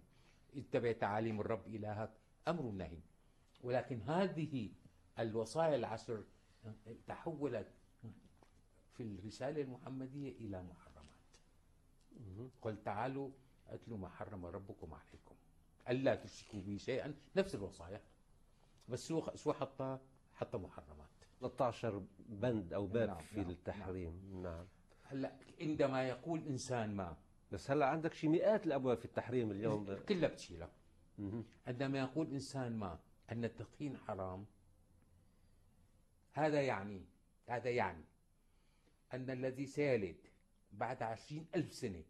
[0.56, 2.12] اتبع تعاليم الرب إلهك
[2.48, 3.00] أمر النهي.
[3.64, 4.70] ولكن هذه
[5.20, 6.24] الوصايا العشر
[7.08, 7.68] تحولت
[8.94, 10.92] في الرسالة المحمدية إلى محرمات.
[12.62, 13.30] قل تعالوا
[13.68, 15.36] أتلوا ما حرم ربكم عليكم.
[15.90, 17.14] ألا تشركوا به شيئا.
[17.36, 18.02] نفس الوصايا.
[18.90, 20.00] بس شو حطها؟
[20.34, 21.08] حط؟ محرمات.
[21.42, 24.42] 13 بند أو باب نعم في نعم التحريم.
[24.44, 24.44] نعم.
[24.44, 24.66] نعم
[25.04, 27.18] هلأ عندما يقول إنسان ما.
[27.52, 29.96] بس هلأ عندك شي مئات الأبواب في التحريم اليوم.
[30.10, 30.70] كلها بتشيلها.
[31.68, 33.00] عندما يقول إنسان ما
[33.32, 34.46] أن التدخين حرام
[36.34, 37.06] هذا يعني
[37.48, 38.04] هذا يعني
[39.14, 40.18] أن الذي سيلد
[40.72, 42.04] بعد عشرين ألف سنة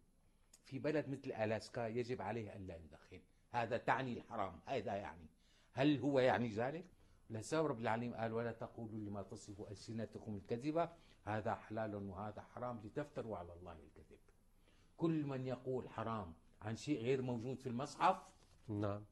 [0.65, 3.21] في بلد مثل ألاسكا يجب عليه أن لا يدخن.
[3.51, 5.27] هذا تعني الحرام هذا يعني.
[5.73, 6.85] هل هو يعني ذلك؟
[7.29, 10.89] لسبب رب العالمين قال ولا تقولوا لما تصف ألسنتكم الكذبة
[11.25, 14.19] هذا حلال وهذا حرام لتفتروا على الله الكذب.
[14.97, 18.23] كل من يقول حرام عن شيء غير موجود في المصحف
[18.67, 19.05] نعم.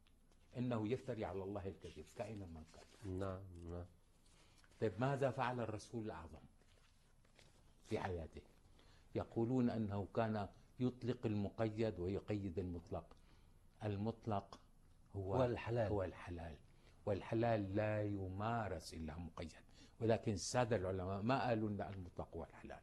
[0.57, 3.19] إنه يفتري على الله الكذب كائنا من كان.
[3.19, 3.85] نعم نعم.
[4.81, 6.39] طيب ماذا فعل الرسول الأعظم
[7.89, 8.41] في حياته؟
[9.15, 10.47] يقولون أنه كان
[10.79, 13.05] يطلق المقيد ويقيد المطلق.
[13.83, 14.59] المطلق
[15.15, 15.91] هو, هو الحلال.
[15.91, 16.55] هو الحلال.
[17.05, 19.53] والحلال لا يمارس إلا مقيد.
[20.01, 22.79] ولكن الساده العلماء ما قالوا إن المطلق هو الحلال.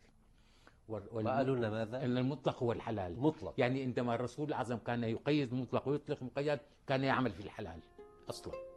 [0.88, 1.28] والم...
[1.28, 3.20] قالوا لنا ماذا؟ إن المطلق هو الحلال.
[3.20, 3.54] مطلق.
[3.58, 7.80] يعني عندما الرسول الأعظم كان يقيد المطلق ويطلق المقيد كان يعمل في الحلال
[8.28, 8.75] أصلا.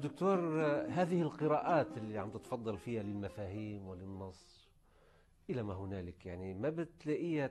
[0.00, 0.38] طيب دكتور
[0.88, 4.70] هذه القراءات اللي عم تتفضل فيها للمفاهيم وللنص
[5.50, 7.50] إلى ما هنالك يعني ما بتلاقيها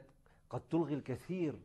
[0.50, 1.60] قد تلغي الكثير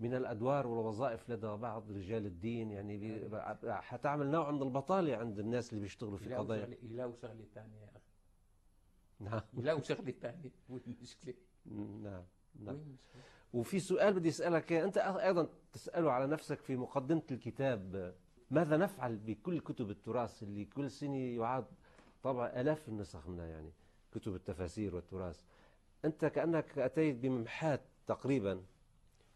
[0.00, 3.20] من الأدوار والوظائف لدى بعض رجال الدين؟ يعني
[3.64, 8.00] حتعمل نوع من البطالة عند الناس اللي بيشتغلوا في قضايا؟ يلاقوا شغلة ثانية يا أخي.
[9.20, 9.40] نعم.
[9.54, 11.34] يلاقوا شغلة ثانية وين المشكلة؟
[12.02, 12.24] نعم
[12.60, 12.96] نعم.
[13.52, 18.14] وفي سؤال بدي أسألك أنت أيضا تسأله على نفسك في مقدمة الكتاب
[18.54, 21.64] ماذا نفعل بكل كتب التراث اللي كل سنة يعاد
[22.22, 23.72] طبع آلاف النسخ منها يعني
[24.14, 25.44] كتب التفاسير والتراث.
[26.04, 28.62] أنت كأنك أتيت بممحات تقريبا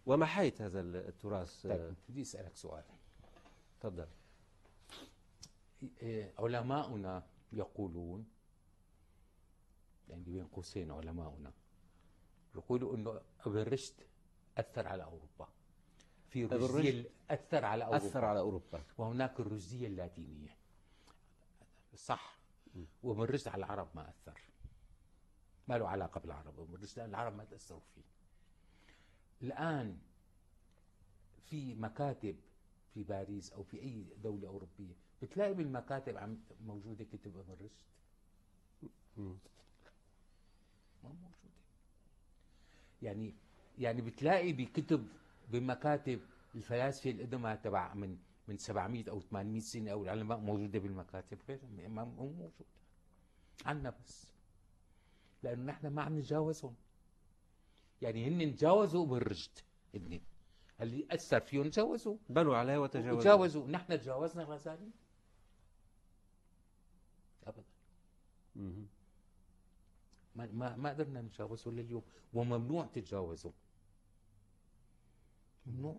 [0.07, 1.67] ومحيت هذا التراث.
[1.67, 2.85] طيب بدي أسألك سؤال.
[3.81, 4.07] تفضل.
[6.03, 8.27] إيه، علماؤنا يقولون
[10.09, 11.53] يعني بين قوسين علماؤنا
[12.55, 13.95] يقولوا إنه ابن رشد
[14.59, 15.49] أثر على أوروبا.
[16.31, 18.07] في الرشدية أثر على أوروبا.
[18.07, 18.83] أثر على أوروبا.
[18.99, 20.57] وهناك الرشدية اللاتينية.
[21.95, 22.39] صح.
[23.05, 24.41] رشد على العرب ما أثر.
[25.69, 26.75] ما له علاقة بالعرب.
[26.83, 28.03] رشد العرب ما تأثروا فيه.
[29.43, 29.99] الآن
[31.51, 32.37] في مكاتب
[32.95, 37.85] في باريس أو في أي دولة أوروبية بتلاقي بالمكاتب عم موجودة كتب ابن رشد؟
[39.17, 41.39] ما موجودة.
[43.03, 43.35] يعني
[43.79, 45.09] يعني بتلاقي بكتب
[45.51, 46.21] بمكاتب
[46.55, 51.39] الفلاسفة القدماء تبع من من 700 أو 800 سنة أو العلماء موجودة بالمكاتب.
[51.49, 52.53] غير ما موجودة.
[53.67, 54.27] عنا بس.
[55.43, 56.75] لأنه نحن ما عم نتجاوزهم.
[58.03, 59.59] يعني هن تجاوزوا بالرشد.
[59.95, 60.21] هن
[60.81, 62.17] اللي اثر فيهم تجاوزوا.
[62.29, 63.21] بنوا عليه وتجاوزوا.
[63.21, 64.91] تجاوزوا نحن تجاوزنا الغزالي
[67.47, 67.65] ابدا.
[70.37, 72.03] ما ما ما قدرنا نتجاوزه لليوم.
[72.35, 73.53] وممنوع تتجاوزه
[75.69, 75.97] ممنوع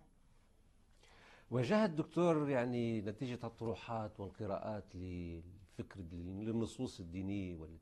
[1.52, 7.78] واجهت دكتور يعني نتيجة الطروحات والقراءات للفكر للنصوص الدينية وال...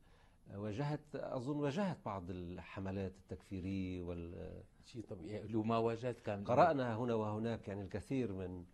[0.56, 5.48] واجهت أظن واجهت بعض الحملات التكفيرية وال شيء طبيعي.
[5.48, 8.66] لو ما واجهت كان قرأنا هنا وهناك يعني الكثير من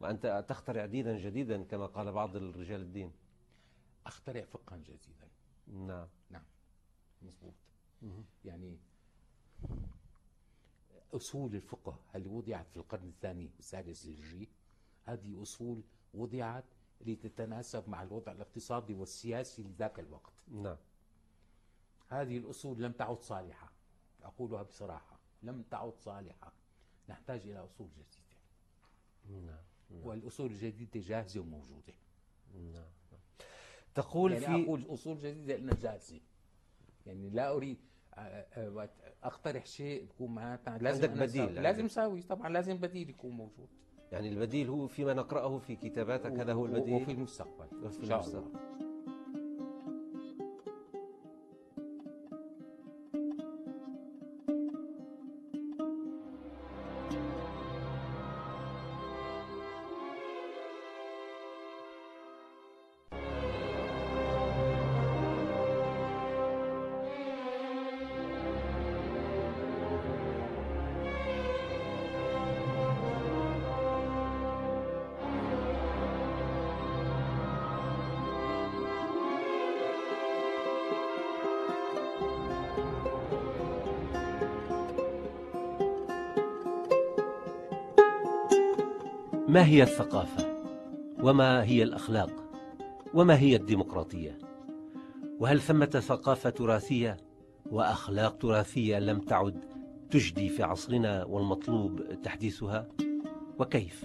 [0.00, 3.12] وأنت تخترع دينا جديدا كما قال بعض الرجال الدين.
[4.06, 5.28] أخترع فقها جديدا.
[5.66, 6.08] نعم.
[6.30, 6.44] نعم.
[7.22, 7.54] مضبوط
[8.44, 8.78] يعني
[11.12, 14.48] أصول الفقه اللي وضعت في القرن الثاني والثالث الهجري
[15.04, 15.82] هذه أصول
[16.14, 16.64] وضعت
[17.00, 20.32] لتتناسب مع الوضع الاقتصادي والسياسي لذاك الوقت.
[20.48, 20.76] نعم.
[22.08, 23.72] هذه الأصول لم تعد صالحة.
[24.22, 26.52] أقولها بصراحة لم تعد صالحة.
[27.08, 28.40] نحتاج إلى أصول جديدة.
[29.28, 29.58] نعم,
[29.90, 30.06] نعم.
[30.06, 31.94] والأصول الجديدة جاهزة وموجودة.
[32.54, 33.20] نعم, نعم.
[33.94, 36.20] تقول يعني في أقول أصول جديدة لأنها جاهزة.
[37.06, 37.78] يعني لا أريد
[39.24, 41.84] أقترح شيء بكون معناتها لازم عندك بديل لازم.
[41.84, 43.68] اساوي طبعا لازم بديل يكون موجود.
[44.12, 46.94] يعني البديل هو فيما نقرأه في كتاباتك هذا هو البديل.
[46.94, 47.86] وفي المستقبل.
[47.86, 48.58] وفي المستقبل.
[89.50, 90.56] ما هي الثقافة؟
[91.22, 92.30] وما هي الأخلاق؟
[93.14, 94.38] وما هي الديمقراطية؟
[95.40, 97.16] وهل ثمة ثقافة تراثية
[97.70, 99.64] وأخلاق تراثية لم تعد
[100.10, 102.88] تجدي في عصرنا والمطلوب تحديثها؟
[103.58, 104.04] وكيف؟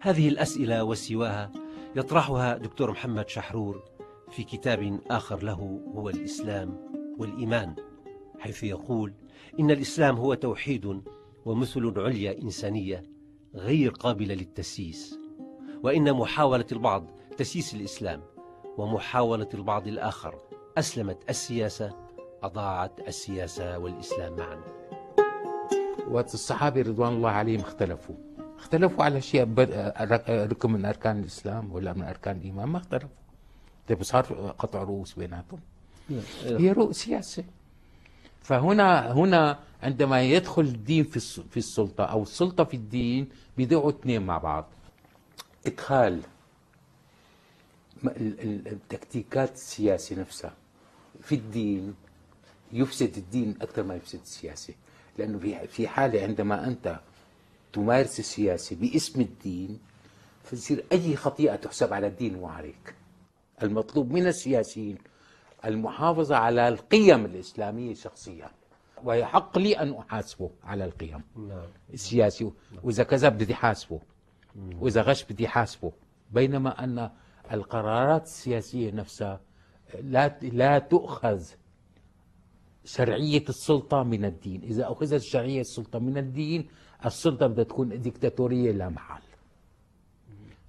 [0.00, 1.50] هذه الأسئلة وسواها
[1.96, 3.82] يطرحها دكتور محمد شحرور
[4.30, 6.76] في كتاب آخر له هو الإسلام
[7.18, 7.74] والإيمان
[8.38, 9.14] حيث يقول
[9.60, 11.02] إن الإسلام هو توحيد
[11.44, 13.12] ومثل عليا إنسانية
[13.54, 15.18] غير قابلة للتسييس.
[15.82, 17.06] وإن محاولة البعض
[17.38, 18.22] تسييس الإسلام
[18.78, 20.38] ومحاولة البعض الآخر
[20.78, 21.96] أسلمت السياسة
[22.42, 24.60] أضاعت السياسة والإسلام معا.
[26.10, 28.14] وقت الصحابة رضوان الله عليهم اختلفوا.
[28.58, 29.54] اختلفوا على شيء
[30.28, 33.08] ركن من أركان الإسلام ولا من أركان الإيمان ما اختلفوا.
[33.88, 35.60] طيب صار قطع رؤوس بيناتهم.
[36.44, 37.44] هي رؤوس سياسة.
[38.42, 44.38] فهنا هنا عندما يدخل الدين في في السلطة أو السلطة في الدين بيضيعوا اثنين مع
[44.38, 44.68] بعض.
[45.66, 46.20] إدخال
[48.06, 50.54] التكتيكات السياسة نفسها
[51.22, 51.94] في الدين
[52.72, 54.74] يفسد الدين أكثر ما يفسد السياسة.
[55.18, 57.00] لأنه في حالة عندما أنت
[57.72, 59.78] تمارس السياسة باسم الدين
[60.44, 62.94] فتصير أي خطيئة تحسب على الدين وعليك
[63.62, 64.98] المطلوب من السياسيين
[65.64, 68.50] المحافظة على القيم الإسلامية شخصيا.
[69.04, 71.22] ويحق لي أن أحاسبه على القيم.
[71.36, 71.66] نعم.
[71.94, 72.50] السياسي
[72.82, 74.00] وإذا كذب بدي حاسبه.
[74.80, 75.92] وإذا غش بدي حاسبه.
[76.30, 77.10] بينما أن
[77.52, 79.40] القرارات السياسية نفسها
[80.00, 81.42] لا لا تؤخذ
[82.84, 84.62] شرعية السلطة من الدين.
[84.62, 86.68] إذا أخذت شرعية السلطة من الدين
[87.06, 89.22] السلطة بدها تكون ديكتاتورية لا محل.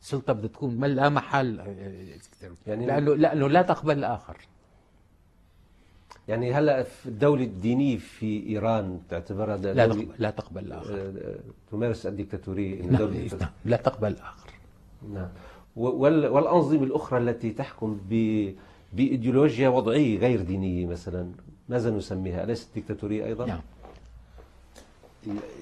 [0.01, 1.59] السلطة بدها تكون لا محل.
[2.67, 4.37] يعني لأنه لأنه لا تقبل الآخر.
[6.27, 10.95] يعني هلا في الدولة الدينية في إيران تعتبرها لا تقبل لا تقبل الآخر.
[10.95, 11.35] آه،
[11.71, 14.49] تمارس الديكتاتورية نعم نعم لا تقبل الآخر.
[15.13, 15.29] نعم.
[15.75, 17.99] والأنظمة الأخرى التي تحكم
[18.93, 21.31] بإيديولوجيا وضعية غير دينية مثلا
[21.69, 23.61] ماذا نسميها؟ أليست ديكتاتورية أيضا؟ نعم.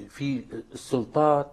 [0.10, 0.42] في
[0.74, 1.52] السلطات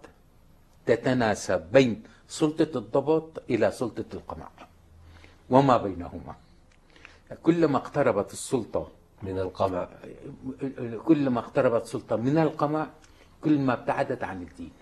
[0.86, 4.48] تتناسب بين سلطة الضبط إلى سلطة القمع
[5.50, 6.34] وما بينهما.
[7.42, 8.88] كلما اقتربت السلطة
[9.22, 9.88] من القمع.
[11.04, 12.86] كلما اقتربت سلطة من القمع
[13.44, 14.72] كل ما ابتعدت عن الدين.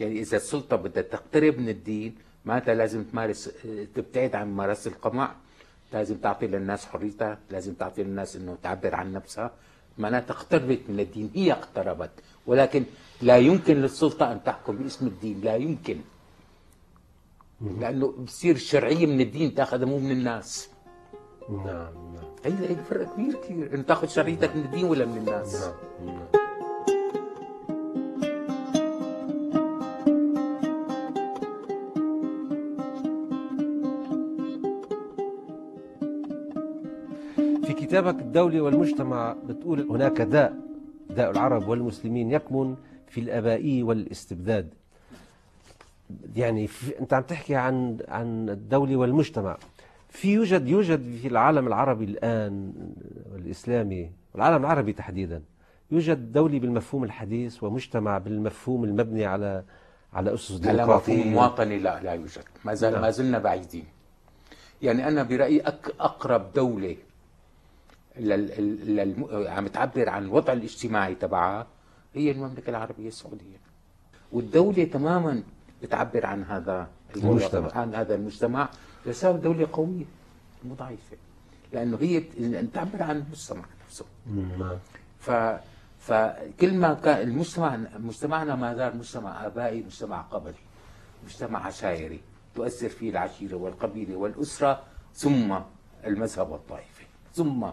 [0.00, 3.50] يعني إذا السلطة بدها تقترب من الدين معناتها لازم تمارس
[3.94, 5.34] تبتعد عن ممارسة القمع.
[5.92, 9.50] لازم تعطي للناس حريتها لازم تعطي للناس إنه تعبر عن نفسها.
[9.98, 12.10] معناتها اقتربت من الدين هي اقتربت.
[12.46, 12.84] ولكن
[13.22, 16.00] لا يمكن للسلطة أن تحكم باسم الدين لا يمكن.
[17.60, 20.68] لأنه بصير الشرعية من الدين تأخذها مو من الناس.
[21.50, 22.31] نعم نعم.
[22.44, 25.70] هي هي فرق كبير كثير انت تاخذ شريطك من الدين ولا من الناس؟
[26.04, 26.42] نعم, نعم.
[37.64, 40.54] في كتابك الدولة والمجتمع بتقول هناك داء
[41.10, 42.76] داء العرب والمسلمين يكمن
[43.08, 44.74] في الأبائية والاستبداد.
[46.36, 49.56] يعني في أنت عم تحكي عن عن الدولة والمجتمع.
[50.12, 52.72] في يوجد يوجد في العالم العربي الآن
[53.32, 55.42] والإسلامي والعالم العربي تحديدا
[55.90, 59.64] يوجد دولة بالمفهوم الحديث ومجتمع بالمفهوم المبني على
[60.12, 61.78] على أسس ديمقراطيه مفهوم مواطني.
[61.78, 62.44] لا لا يوجد.
[62.64, 63.02] ما زال نعم.
[63.02, 63.84] ما زلنا بعيدين.
[64.82, 66.96] يعني أنا برأيي أك أقرب دولة
[68.18, 68.46] لل...
[68.96, 69.48] لل...
[69.48, 71.66] عم تعبر عن الوضع الاجتماعي تبعها
[72.14, 73.58] هي المملكة العربية السعودية.
[74.32, 75.42] والدولة تماما
[75.82, 77.72] بتعبر عن هذا المجتمع.
[77.74, 78.68] عن هذا المجتمع.
[79.06, 80.04] لسبب دوله قويه
[80.64, 81.16] مو ضعيفه
[81.72, 82.20] لأنه هي
[82.74, 84.04] تعبر عن المجتمع نفسه.
[84.26, 84.78] نعم.
[85.20, 85.30] ف
[85.98, 90.54] فكل ما كان المجتمع مجتمعنا ما زال مجتمع آبائي مجتمع قبلي
[91.24, 92.20] مجتمع عشائري
[92.54, 94.82] تؤثر فيه العشيرة والقبيلة والأسرة
[95.14, 95.58] ثم
[96.04, 97.66] المذهب والطائفه ثم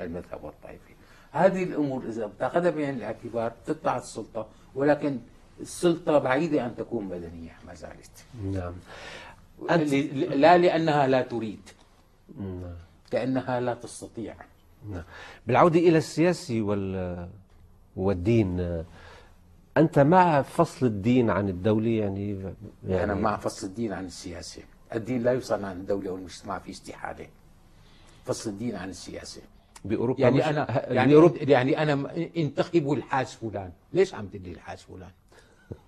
[0.00, 0.94] المذهب والطائفه
[1.32, 5.18] هذه الأمور إذا بتأخذها بعين الاعتبار تطلع السلطة ولكن
[5.60, 8.24] السلطة بعيدة أن تكون مدنيه ما زالت.
[8.44, 8.72] نعم.
[9.70, 11.60] لا لأنها لا تريد.
[12.38, 12.74] نعم.
[13.12, 14.34] لانها لا تستطيع.
[14.90, 15.02] نعم.
[15.46, 17.28] بالعودة إلى السياسي وال
[17.96, 18.84] والدين
[19.76, 22.54] أنت مع فصل الدين عن الدولة؟ يعني,
[22.88, 24.62] يعني أنا مع فصل الدين عن السياسة.
[24.94, 27.26] الدين لا يفصل عن الدولة والمجتمع في استحالة.
[28.24, 29.42] فصل الدين عن السياسة.
[29.84, 33.72] بأوروبا يعني أنا يعني, بأوروبا يعني أنا انتخبوا الحاج فلان.
[33.92, 35.10] ليش عم تدي الحاج فلان؟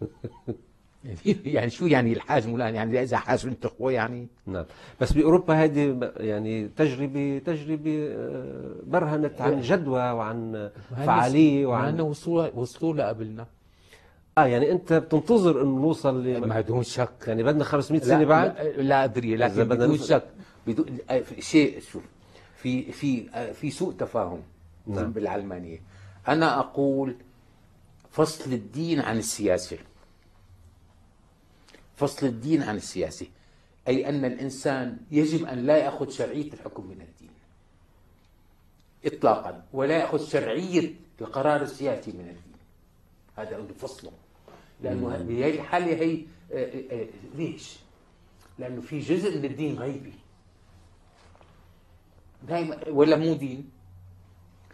[1.56, 4.64] يعني شو يعني الحاج فلان يعني إذا حاج انتخبوه يعني؟ نعم.
[5.00, 12.94] بس بأوروبا هذه يعني تجربه تجربة آه، برهنت عن جدوى وعن فعالية وعن وصلوا وصلوا
[12.94, 13.46] لقبلنا
[14.38, 17.24] آه يعني أنت بتنتظر إنه نوصل ل ما بدون شك.
[17.26, 20.24] يعني بدنا 500 سنة بعد؟ لا, أدري لكن بدون شك.
[20.66, 22.02] بدون آه، شيء شوف
[22.56, 24.40] في في آه، في سوء تفاهم
[24.86, 25.12] نعم.
[25.12, 25.82] بالعلمانية.
[26.28, 27.16] أنا أقول
[28.10, 29.78] فصل الدين عن السياسة.
[31.96, 33.26] فصل الدين عن السياسة
[33.88, 37.30] أي أن الإنسان يجب أن لا يأخذ شرعية الحكم من الدين.
[39.04, 42.56] اطلاقا ولا يأخذ شرعية القرار السياسي من الدين.
[43.36, 44.12] هذا فصله
[44.82, 47.76] لأنه بهي الحاله هي آه، آه، آه، ليش؟
[48.58, 50.12] لأنه في جزء من الدين غيبي.
[52.48, 53.70] دائما ولا مو دين؟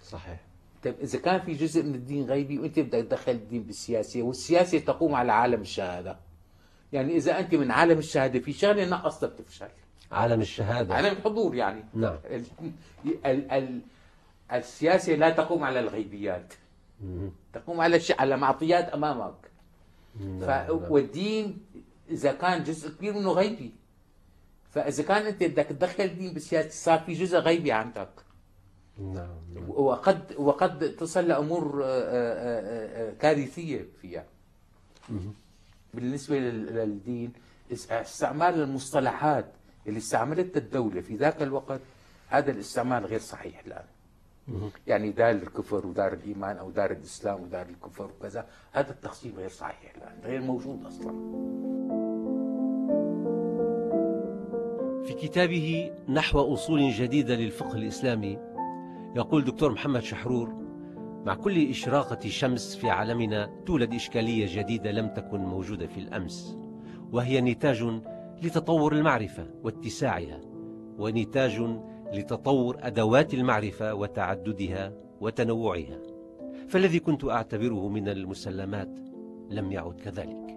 [0.02, 0.40] صحيح.
[0.84, 5.14] طيب إذا كان في جزء من الدين غيبي وأنت بدك تدخل الدين بالسياسة والسياسة تقوم
[5.14, 6.16] على عالم الشهادة.
[6.92, 9.68] يعني إذا أنت من عالم الشهادة في شغله نقصتها بتفشل.
[10.12, 10.94] عالم الشهادة.
[10.94, 11.84] عالم الحضور يعني.
[11.94, 12.16] نعم.
[13.06, 13.80] ال ال
[14.52, 16.54] السياسة لا تقوم على الغيبيات.
[17.52, 18.12] تقوم على الش...
[18.12, 19.34] على معطيات أمامك.
[20.20, 20.40] نعم.
[20.40, 20.48] ف...
[20.48, 20.92] نعم.
[20.92, 21.58] والدين
[22.10, 23.72] إذا كان جزء كبير منه غيبي.
[24.70, 28.10] فإذا كان أنت بدك تدخل الدين بالسياسة صار في جزء غيبي عندك.
[28.98, 29.70] نعم, نعم.
[29.70, 34.24] وقد وقد تصل لأمور آه، آه، آه، كارثية فيها.
[35.94, 37.32] بالنسبة للدين
[37.90, 39.46] استعمال المصطلحات
[39.86, 41.80] اللي استعملتها الدولة في ذاك الوقت
[42.28, 43.84] هذا الاستعمال غير صحيح الآن.
[44.86, 49.92] يعني دار الكفر ودار الإيمان أو دار الإسلام ودار الكفر وكذا هذا التقسيم غير صحيح
[49.96, 51.12] الآن غير موجود أصلا.
[55.06, 58.38] في كتابه نحو أصول جديدة للفقه الإسلامي
[59.16, 60.61] يقول دكتور محمد شحرور
[61.26, 66.56] مع كل إشراقة شمس في عالمنا تولد إشكالية جديدة لم تكن موجودة في الأمس
[67.12, 67.84] وهي نتاج
[68.42, 70.40] لتطور المعرفة واتساعها
[70.98, 71.62] ونتاج
[72.12, 75.98] لتطور أدوات المعرفة وتعددها وتنوعها.
[76.68, 78.98] فالذي كنت أعتبره من المسلمات
[79.50, 80.56] لم يعد كذلك.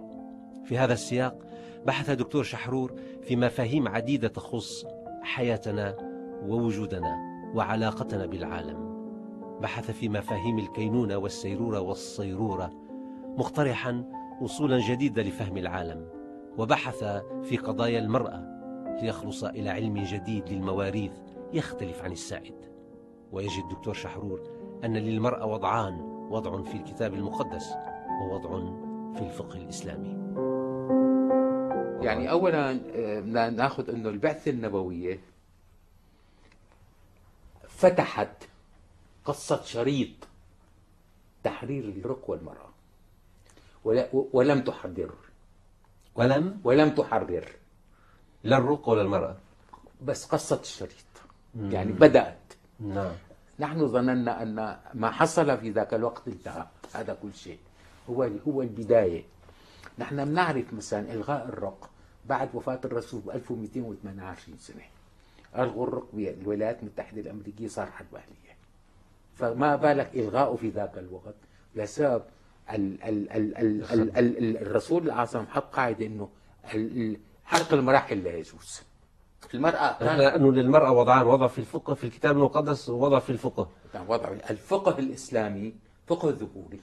[0.64, 1.38] في هذا السياق
[1.86, 4.84] بحث دكتور شحرور في مفاهيم عديدة تخص
[5.22, 5.96] حياتنا
[6.42, 7.16] ووجودنا
[7.54, 8.85] وعلاقتنا بالعالم.
[9.60, 12.72] بحث في مفاهيم الكينونة والسيرورة والصيرورة
[13.38, 14.04] مقترحا
[14.40, 16.08] وصولا جديدة لفهم العالم
[16.58, 17.04] وبحث
[17.42, 18.56] في قضايا المرأة
[19.02, 21.12] ليخلص إلى علم جديد للمواريث
[21.52, 22.54] يختلف عن السائد.
[23.32, 24.42] ويجد الدكتور شحرور
[24.84, 26.00] أن للمرأة وضعان
[26.30, 27.74] وضع في الكتاب المقدس
[28.20, 28.50] ووضع
[29.14, 30.16] في الفقه الإسلامي.
[32.04, 35.18] يعني أولا آه، ناخذ أنه البعثة النبوية
[37.68, 38.48] فتحت
[39.26, 40.10] قصة شريط
[41.44, 42.70] تحرير الرق والمرأة.
[43.84, 45.14] ولا ولم تحرر.
[46.14, 47.48] ولم؟ ولم تحرر.
[48.44, 49.36] لا الرق ولا المرأة.
[50.02, 51.12] بس قصة الشريط.
[51.54, 51.70] مم.
[51.70, 52.38] يعني بدأت.
[52.80, 53.12] نعم.
[53.58, 56.66] نحن ظننا أن ما حصل في ذاك الوقت انتهى.
[56.94, 57.58] هذا كل شيء.
[58.10, 59.22] هو هو البداية.
[59.98, 61.90] نحن بنعرف مثلا إلغاء الرق
[62.24, 64.84] بعد وفاة الرسول ب 1228 سنة.
[65.56, 68.45] ألغوا الرق بالولايات المتحدة الأمريكية صار حرب أهلية
[69.36, 71.34] فما بالك إلغاؤه في ذاك الوقت؟
[71.74, 72.22] لسبب
[72.70, 76.28] ال ال ال ال ال ال الرسول الأعظم حط قاعدة
[76.74, 78.82] ال- حرق المراحل لا يجوز.
[79.54, 83.68] المرأة لأنه للمرأة وضعان وضع في الفقه في الكتاب المقدس ووضع في الفقه.
[83.92, 84.28] كان وضع.
[84.50, 85.74] الفقه الإسلامي
[86.06, 86.80] فقه ذكوري.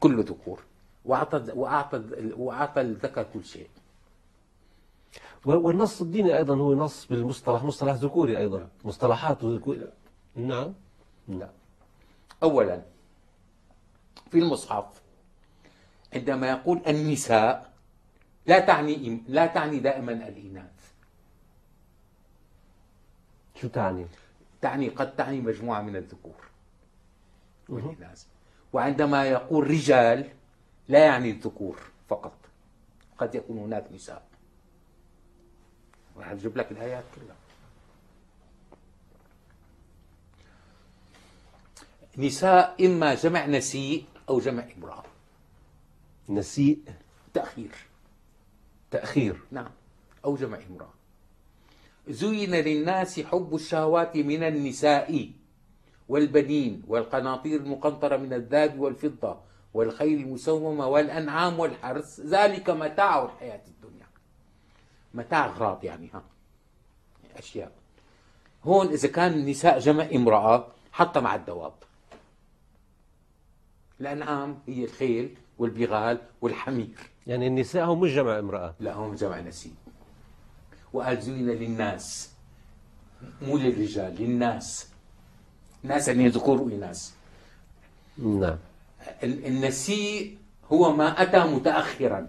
[0.00, 0.60] كله ذكور.
[1.04, 2.02] وأعطى وأعطى
[2.36, 3.68] وأعطى الذكر كل شيء.
[5.44, 8.68] والنص الديني أيضا هو نص بالمصطلح مصطلح ذكوري أيضا.
[8.84, 9.88] مصطلحات ذكوري.
[10.36, 10.74] نعم.
[11.28, 11.50] لا.
[12.42, 12.82] أولا
[14.30, 15.02] في المصحف
[16.14, 17.72] عندما يقول النساء
[18.46, 20.92] لا تعني لا تعني دائما الإناث.
[23.54, 24.06] شو تعني؟
[24.60, 26.48] تعني قد تعني مجموعة من الذكور
[27.68, 28.26] والإناث.
[28.72, 30.30] وعندما يقول رجال
[30.88, 32.36] لا يعني الذكور فقط.
[33.18, 34.22] قد يكون هناك نساء.
[36.16, 37.36] راح أجيب لك الآيات كلها.
[42.18, 45.02] نساء إما جمع نسيء أو جمع امرأة.
[46.28, 46.78] نسيء.
[47.34, 47.74] تأخير.
[48.90, 49.40] تأخير.
[49.50, 49.70] نعم.
[50.24, 50.92] أو جمع امرأة.
[52.08, 55.30] زين للناس حب الشهوات من النساء
[56.08, 59.40] والبنين والقناطير المقنطرة من الذهب والفضة
[59.74, 62.20] والخيل المسومة والأنعام والحرث.
[62.20, 64.06] ذلك متاع الحياة الدنيا.
[65.14, 66.22] متاع أغراض يعني ها.
[67.36, 67.72] أشياء.
[68.64, 71.72] هون إذا كان النساء جمع امرأة حتى مع الدواب.
[74.06, 76.98] الأنعام هي الخيل والبغال والحمير.
[77.26, 78.74] يعني النساء هم مش جمع امرأة.
[78.80, 79.74] لا هم جمع نسيب
[80.92, 82.30] وقال زين للناس
[83.42, 84.88] مو للرجال للناس.
[85.82, 87.10] ناس يعني ذكور وإناث.
[88.18, 88.58] نعم.
[89.22, 90.38] ال- النسيء
[90.72, 92.28] هو ما أتى متأخرا.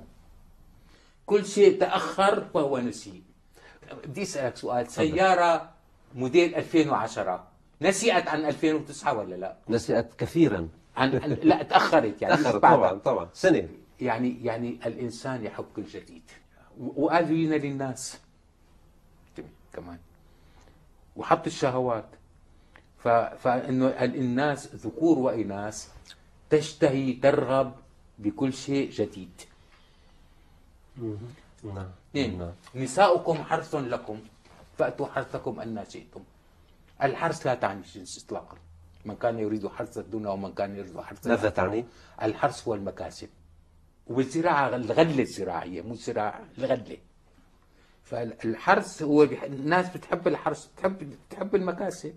[1.26, 3.22] كل شيء تأخر فهو نسيء
[4.06, 5.70] بدي أسألك سؤال سيارة
[6.16, 7.48] موديل 2010
[7.82, 10.70] نسيت عن 2009 ولا لا؟ نسيت كثيرا.
[10.98, 11.10] عن
[11.44, 12.60] لا تأخرت يعني بعدها.
[12.60, 13.30] طبعا طبعا.
[13.34, 13.70] سنة.
[14.02, 16.22] يعني يعني الإنسان يحب كل جديد.
[16.80, 18.20] و- وقال زين للناس.
[19.74, 19.98] كمان.
[21.16, 22.06] وحط الشهوات.
[22.98, 23.08] ف...
[23.08, 25.88] فإنه ال- الناس ذكور واناث
[26.50, 27.74] تشتهي ترغب
[28.20, 29.42] بكل شيء جديد.
[31.64, 31.88] نعم.
[32.10, 32.52] اثنين نعم.
[32.76, 34.20] نساؤكم حرث لكم.
[34.78, 36.24] فأتوا حرثكم أن شئتم.
[37.04, 38.58] الحرث لا تعني الجنس اطلاقا.
[39.06, 41.50] من كان يريد حرث الدنيا ومن كان يريد حرث ماذا.
[41.50, 41.86] تعني؟
[42.22, 43.30] الحرث هو المكاسب.
[44.08, 46.98] وبالزراعة الغلة الزراعية مو الزراعة الغلة.
[48.04, 49.44] فالحرث هو بح...
[49.44, 52.16] الناس بتحب الحرث بتحب بتحب المكاسب.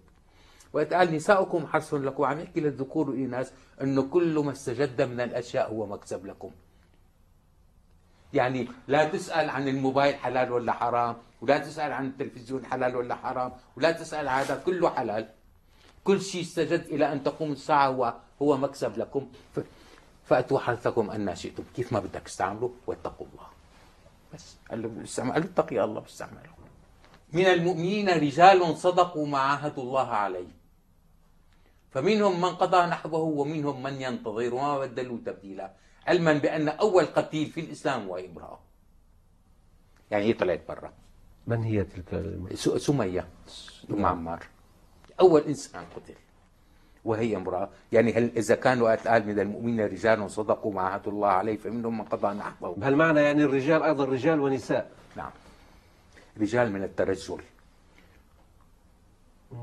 [0.73, 2.25] وقت قال نساؤكم حرث لكم.
[2.25, 6.51] عم يحكي للذكور والإناث إنه كل ما استجد من الأشياء هو مكسب لكم.
[8.33, 13.53] يعني لا تسأل عن الموبايل حلال ولا حرام ولا تسأل عن التلفزيون حلال ولا حرام
[13.77, 15.29] ولا تسأل هذا كله حلال.
[16.07, 19.29] كل شيء استجد إلى أن تقوم الساعة هو هو مكسب لكم.
[20.25, 21.65] فأتوا حرثكم أن شئتم.
[21.77, 23.49] كيف ما بدك تستعملوا واتقوا الله.
[24.35, 24.57] بس.
[24.71, 26.51] قال له استعمل اتقي الله بستعمله
[27.33, 30.53] من المؤمنين رجال صدقوا ما عاهدوا الله عليه.
[31.91, 35.73] فمنهم من قضى نحبه ومنهم من ينتظر وما بدلوا تبديلا.
[36.07, 38.59] علما بأن أول قتيل في الإسلام هو امرأة
[40.11, 40.93] يعني هي طلعت برا؟
[41.47, 43.29] من هي تلك المرأة؟ سمية.
[43.91, 44.47] أم عمار
[45.21, 46.15] أول إنسان قتل
[47.05, 47.69] وهي امرأة.
[47.93, 51.99] يعني هل إذا كان وقت قال من المؤمنين رجال صدقوا ما عهد الله عليه فمنهم
[51.99, 54.91] من قضى نحبه بهالمعنى يعني الرجال أيضا رجال ونساء.
[55.17, 55.31] نعم.
[56.41, 57.41] رجال من الترجل.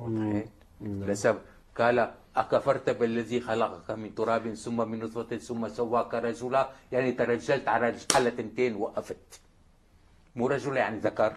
[0.07, 0.45] إيه؟
[0.81, 1.39] لسبب.
[1.77, 6.69] قال أكفرت بالذي خلقك من تراب ثم من نطفة ثم سواك رجلا.
[6.91, 9.41] يعني ترجلت على على تنتين وقفت.
[10.35, 11.33] مو رجل يعني ذكر.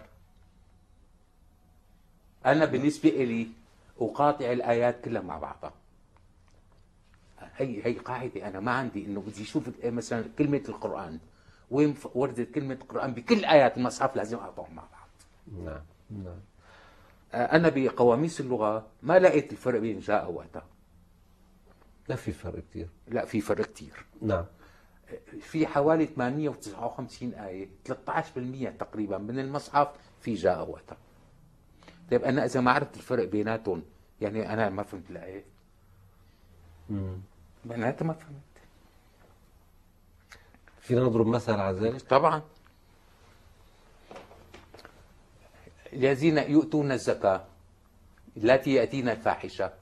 [2.45, 3.47] أنا بالنسبة إلي
[3.99, 5.73] أقاطع الآيات كلها مع بعضها.
[7.55, 11.19] هي هي قاعدة أنا ما عندي إنه بدي أشوف مثلا كلمة القرآن
[11.71, 15.09] وين وردت كلمة القرآن بكل آيات المصحف لازم أقطعهم مع بعض.
[15.65, 16.39] نعم نعم.
[17.33, 20.61] أنا بقواميس اللغة ما لقيت الفرق بين جاء وأتى
[22.07, 24.05] لا في فرق كثير لا في فرق كتير.
[24.21, 24.45] نعم.
[25.39, 27.91] في حوالي 859 آية 13%
[28.79, 29.87] تقريبا من المصحف
[30.21, 30.95] في جاء وأتى
[32.11, 33.83] طيب أنا إذا ما عرفت الفرق بيناتهم
[34.21, 35.43] يعني أنا ما فهمت
[36.89, 37.17] مم.
[37.65, 38.41] معناتها ما فهمت.
[40.81, 42.41] فينا نضرب مثل على ذلك؟ طبعا.
[45.93, 47.45] الذين يؤتون الزكاة
[48.37, 49.73] التي يأتين الفاحشة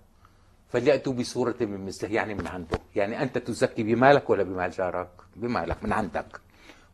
[0.69, 2.79] فليأتوا بصورة من مثله يعني من عنده.
[2.95, 6.41] يعني أنت تزكي بمالك ولا بمال جارك؟ بمالك من عندك.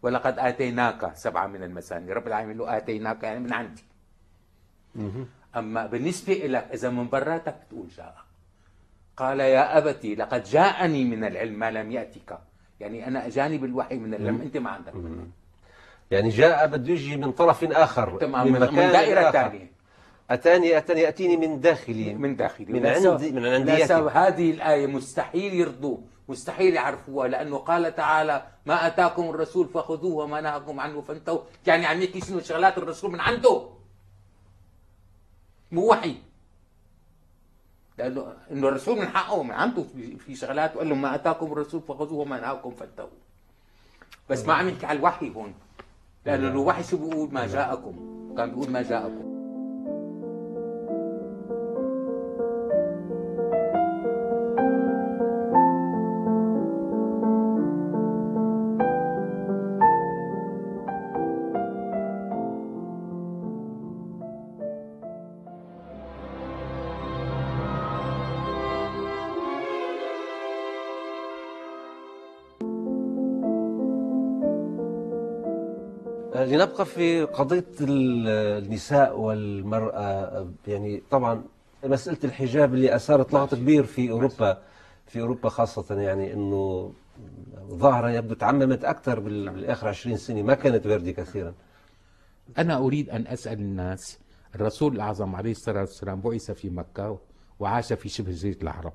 [0.02, 3.84] ولقد آتيناك سبعة من المثاني رب العالمين له آتيناك يعني من عندي.
[5.56, 8.16] أما بالنسبة لك إذا من براتك بتقول جاء
[9.18, 12.40] قال يا أبتي لقد جاءني من العلم ما لم يأتك.
[12.80, 14.96] يعني أنا اجاني بالوحي من اللم أنت ما عندك.
[14.96, 15.28] منه
[16.12, 18.76] يعني جاء بده يجي من طرف آخر تمام من, من آخر.
[19.32, 19.70] ثانية
[20.30, 22.14] أتاني أتاني يأتيني من داخلي.
[22.14, 22.74] من داخلي.
[22.74, 25.98] من عندي من عنديتي لسبب هذه الآية مستحيل يرضوا
[26.30, 31.40] مستحيل يعرفوها لأنه قال تعالى ما أتاكم الرسول فخذوه وما نهاكم عنه فانتهوا.
[31.68, 33.70] يعني عم يحكي شنو؟ شغلات الرسول من عنده.
[35.72, 36.16] مو وحي.
[37.98, 39.84] لأنه إنه الرسول من حقه من عنده
[40.18, 43.10] في- شغلات وقال لهم ما أتاكم الرسول فخذوه وما نهاكم فانتهوا.
[44.30, 45.54] بس ما عم يحكي على الوحي هون.
[46.26, 47.96] لأنه الوحي شو بيقول؟ ما جاءكم.
[48.38, 49.31] كان بيقول ما جاءكم.
[76.62, 78.28] لنبقى في قضية ال-
[78.64, 81.44] النساء والمرأة يعني طبعا
[81.84, 84.58] مسألة الحجاب اللي أثارت لغط كبير في أوروبا
[85.08, 86.94] في أوروبا خاصة يعني أنه
[87.70, 91.54] ظاهرة يبدو تعممت أكثر بال- بالآخر 20 سنة ما كانت واردة كثيرا.
[92.58, 94.20] أنا أريد أن أسأل الناس
[94.56, 97.20] الرسول الأعظم عليه الصلاة والسلام بعث في مكة
[97.60, 98.94] وعاش في شبه جزيرة العرب.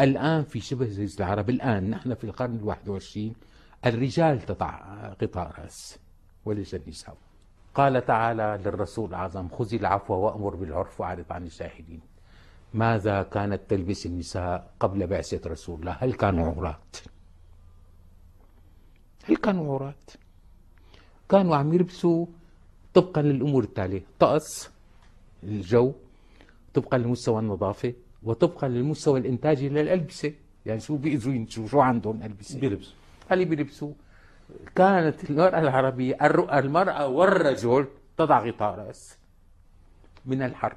[0.00, 3.34] الآن في شبه جزيرة العرب الآن نحن في القرن الواحد والعشرين
[3.86, 4.80] الرجال تضع
[5.22, 5.98] غطاء رأس.
[6.44, 7.16] وليس النساء
[7.74, 12.00] قال تعالى للرسول الأعظم خذ العفو وأمر بالعرف وأعرض عن الشاهدين.
[12.74, 16.96] ماذا كانت تلبس النساء قبل بعثة رسول الله؟ هل كانوا عورات
[19.24, 20.10] هل كانوا عورات
[21.28, 22.26] كانوا عم يلبسوا
[22.94, 24.02] طبقا للأمور التالية.
[24.18, 24.70] طقس
[25.42, 25.92] الجو
[26.74, 30.32] طبقا لمستوى النظافة وطبقا للمستوى الإنتاجي للألبسة.
[30.66, 32.92] يعني شو بيقدروا ينتجوا؟ شو عندهم ألبسة؟ بيلبس
[33.32, 33.92] اللي بيلبسوا؟
[34.74, 36.18] كانت المرأة العربية
[36.58, 37.86] المرأة والرجل
[38.16, 39.18] تضع غطاء رأس
[40.26, 40.74] من الحر.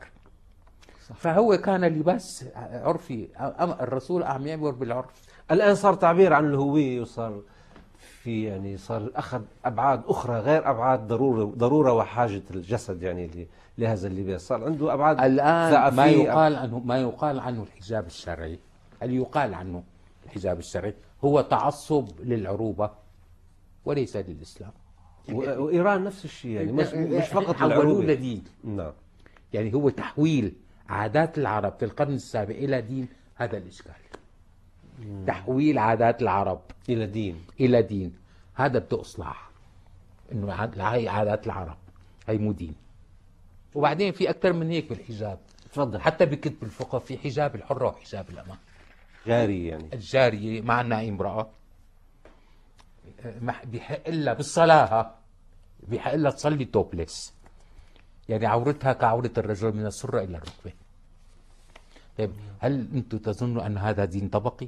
[1.16, 3.28] فهو كان لباس عرفي
[3.60, 5.22] الرسول عم يأمر بالعرف.
[5.52, 7.42] الآن صار تعبير عن الهوية وصار
[8.00, 13.48] في يعني صار أخذ أبعاد أخرى غير أبعاد ضرورة ضرورة وحاجة الجسد يعني
[13.78, 14.42] لهذا اللباس.
[14.42, 16.06] صار عنده أبعاد الآن ما.
[16.06, 18.60] يقال عنه ما يقال عنه الحجاب الشرعي.
[19.04, 19.84] اللي يقال عنه
[20.26, 20.94] الحجاب الشرعي؟
[21.26, 23.05] هو تعصب للعروبة.
[23.86, 24.72] وليس للإسلام.
[25.32, 28.44] و- وإيران نفس الشيء يعني مش, مش فقط حولوه لدين.
[28.64, 28.92] نعم.
[29.54, 30.54] يعني هو تحويل
[30.90, 33.92] عادات العرب في القرن السابع إلى دين هذا الإشكال.
[35.28, 37.36] تحويل عادات العرب إلى دين.
[37.60, 38.14] إلى دين.
[38.54, 39.50] هذا بده إصلاح
[40.32, 41.78] إنه هاي عادات العرب
[42.28, 42.76] هي مو دين.
[43.76, 45.40] وبعدين في أكثر من هيك بالحجاب.
[45.72, 46.02] تفضل.
[46.02, 48.58] حتى بكتب الفقه في حجاب الحرة وحجاب الأمة.
[49.28, 49.90] جاري يعني.
[49.94, 51.50] الجارية مع أنها إمرأة.
[53.66, 55.16] بحق لها بالصلاة.
[55.88, 57.34] بحق لها تصلي توبلس
[58.30, 60.74] يعني عورتها كعورة الرجل من السرة إلى الركبة.
[62.18, 64.68] طيب هل أنتم تظنوا أن هذا دين طبقي؟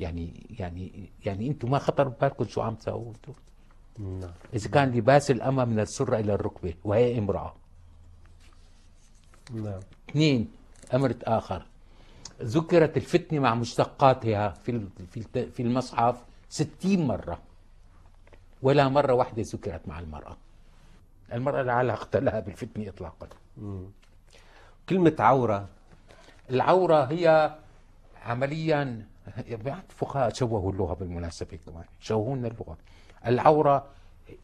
[0.00, 3.32] يعني يعني يعني أنتم ما خطر ببالكم شو عم تسووا أنتم؟
[3.98, 4.32] نعم.
[4.54, 7.54] إذا كان لباس الأمة من السرة إلى الركبة وهي امرأة.
[9.52, 9.80] نعم.
[10.10, 10.48] اثنين
[10.94, 11.66] أمر آخر.
[12.42, 14.88] ذكرت الفتنة مع مشتقاتها في
[15.32, 17.38] في المصحف 60 مرة.
[18.62, 20.36] ولا مرة واحدة ذكرت مع المرأة.
[21.32, 23.28] المرأة لا علاقه لها بالفتنة اطلاقا.
[24.88, 25.68] كلمة عورة.
[26.50, 27.56] العورة هي
[28.24, 29.06] عمليا
[29.48, 31.84] بعض الفقهاء شوهوا اللغة بالمناسبة كمان.
[32.00, 32.76] شوهوا لنا اللغة.
[33.26, 33.86] العورة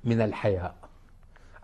[0.05, 0.74] من الحياء.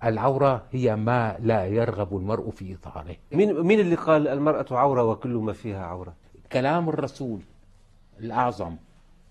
[0.04, 5.30] العورة هي ما لا يرغب المرء في اظهاره مين مين اللي قال المرأة عورة وكل
[5.30, 6.14] ما فيها عورة؟
[6.52, 7.40] كلام الرسول
[8.20, 8.76] الأعظم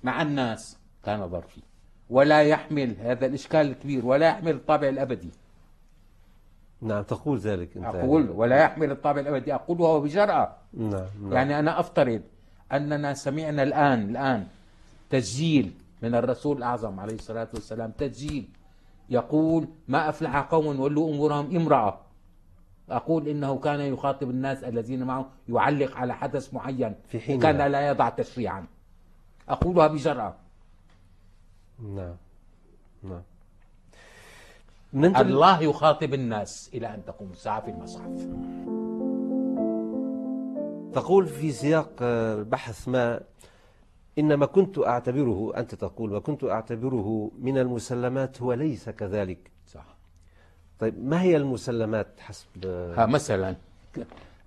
[0.04, 1.62] مع الناس كان ظرفي.
[2.10, 5.30] ولا يحمل هذا الإشكال الكبير ولا يحمل الطابع الأبدي.
[6.82, 7.86] نعم تقول ذلك أنت.
[7.86, 9.54] أقول ولا يحمل الطابع الأبدي.
[9.54, 11.34] أقولها وبجرأة نعم نعم.
[11.34, 12.22] يعني أنا أفترض
[12.72, 14.48] أننا سمعنا الآن الآن
[15.10, 18.50] تسجيل من الرسول الأعظم عليه الصلاة والسلام تسجيل
[19.10, 22.00] يقول ما أفلح قوم ولوا أمورهم امرأة.
[22.90, 27.42] أقول إنه كان يخاطب الناس الذين معه يعلق على حدث معين في حينها.
[27.52, 27.88] كان لا.
[27.88, 28.66] يضع تشريعا.
[29.50, 30.36] أقولها بجرأة.
[31.80, 32.16] نعم.
[33.04, 33.22] نعم.
[34.94, 38.28] ننتبه الله يخاطب الناس إلى أن تقوم الساعة في المصحف.
[40.94, 43.20] تقول في سياق آه، بحث ما
[44.20, 49.52] إنما كنت أعتبره أنت تقول وكنت أعتبره من المسلمات هو ليس كذلك.
[49.68, 49.98] صح.
[50.80, 53.56] طيب ما هي المسلمات حسب؟ ها مثلا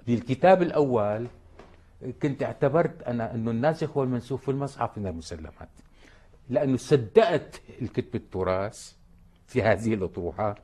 [0.06, 1.26] بالكتاب الأول
[2.22, 5.68] كنت اعتبرت أنا أنه الناسخ والمنسوخ في المصحف من المسلمات
[6.48, 8.92] لأنه صدقت الكتب التراث
[9.46, 10.58] في هذه الأطروحات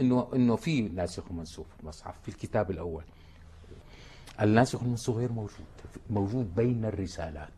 [0.00, 3.04] إنه إنه في ناسخ ومنسوخ في المصحف في الكتاب الأول.
[4.40, 5.66] الناسخ والمنسوخ غير موجود
[6.10, 7.52] موجود بين الرسالات.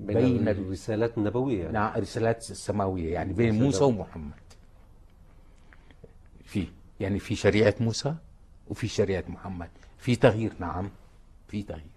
[0.00, 1.72] بين, بين الرسالات النبوية يعني.
[1.72, 4.32] نعم الرسالات السماوية يعني بين موسى ومحمد.
[6.44, 6.66] في
[7.00, 8.14] يعني في شريعة موسى
[8.68, 9.68] وفي شريعة محمد.
[9.98, 10.90] في تغيير نعم
[11.48, 11.96] في تغيير.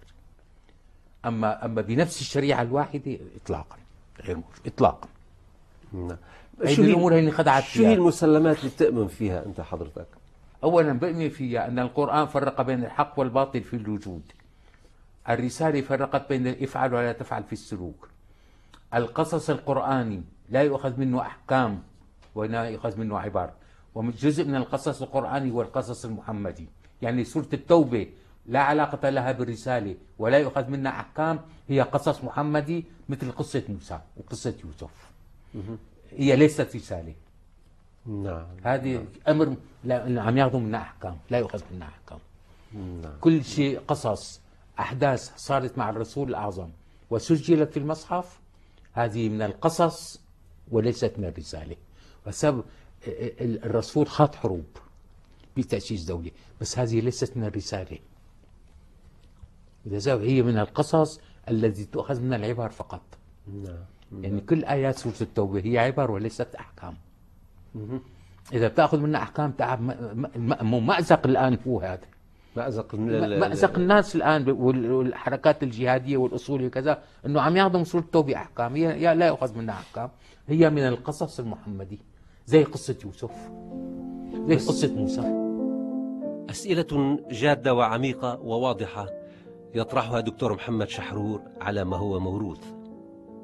[1.25, 3.77] أما أما بنفس الشريعة الواحدة اطلاقا
[4.21, 5.07] غير موجود اطلاقا.
[5.93, 6.17] نعم.
[6.65, 10.07] شو هي الأمور اللي خدعت شو هي المسلمات اللي بتؤمن فيها أنت حضرتك؟
[10.63, 14.21] اولا بؤمن فيها أن القرآن فرق بين الحق والباطل في الوجود.
[15.29, 18.09] الرسالة فرقت بين افعل ولا تفعل في السلوك.
[18.93, 21.83] القصص القرآني لا يؤخذ منه أحكام
[22.35, 23.53] ولا يؤخذ منه عبار.
[23.95, 26.67] وجزء من القصص القرآني هو القصص المحمدي.
[27.01, 28.07] يعني سورة التوبة
[28.45, 31.39] لا علاقة لها بالرسالة ولا يؤخذ منها أحكام
[31.69, 35.11] هي قصص محمدي مثل قصة موسى وقصة يوسف
[36.11, 37.13] هي ليست رسالة
[38.05, 39.05] نعم هذه نعم.
[39.27, 42.19] أمر لا عم ياخذوا منها أحكام لا يؤخذ منها أحكام
[42.73, 43.13] نعم.
[43.21, 44.41] كل شيء قصص
[44.79, 46.69] أحداث صارت مع الرسول الأعظم
[47.09, 48.39] وسجلت في المصحف
[48.93, 50.21] هذه من القصص
[50.71, 51.75] وليست من الرسالة.
[52.27, 52.63] وسبب
[53.39, 54.65] الرسول خاض حروب
[55.57, 57.99] بتأسيس دولة بس هذه ليست من الرسالة.
[59.85, 61.19] إذا هي من القصص
[61.49, 63.01] الذي تؤخذ من العبر فقط.
[63.47, 64.23] نعم.
[64.23, 66.97] يعني كل آيات سورة التوبة هي عبر وليست أحكام.
[68.53, 69.81] إذا بتأخذ منها أحكام تعب
[70.73, 72.07] مأزق الآن هو هذا.
[72.59, 78.75] مأزق مأزق الناس الآن والحركات الجهادية والأصول وكذا أنه عم ياخذوا من سورة التوبة أحكام.
[78.75, 80.09] هي لا يؤخذ منها أحكام.
[80.47, 81.99] هي من القصص المحمدي
[82.45, 83.31] زي قصة يوسف
[84.47, 85.49] زي قصة موسى.
[86.49, 89.07] أسئلة جادة وعميقة وواضحة
[89.75, 92.63] يطرحها دكتور محمد شحرور على ما هو موروث.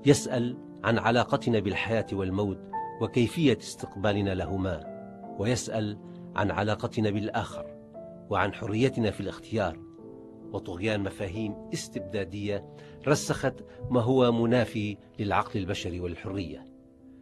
[0.06, 2.58] يسأل عن علاقتنا بالحياة والموت
[3.02, 4.84] وكيفية استقبالنا لهما
[5.40, 5.98] ويسأل
[6.36, 7.75] عن علاقتنا بالآخر.
[8.30, 9.80] وعن حريتنا في الاختيار.
[10.52, 12.76] وطغيان مفاهيم استبدادية
[13.08, 13.54] رسخت
[13.90, 16.66] ما هو منافي للعقل البشري والحرية.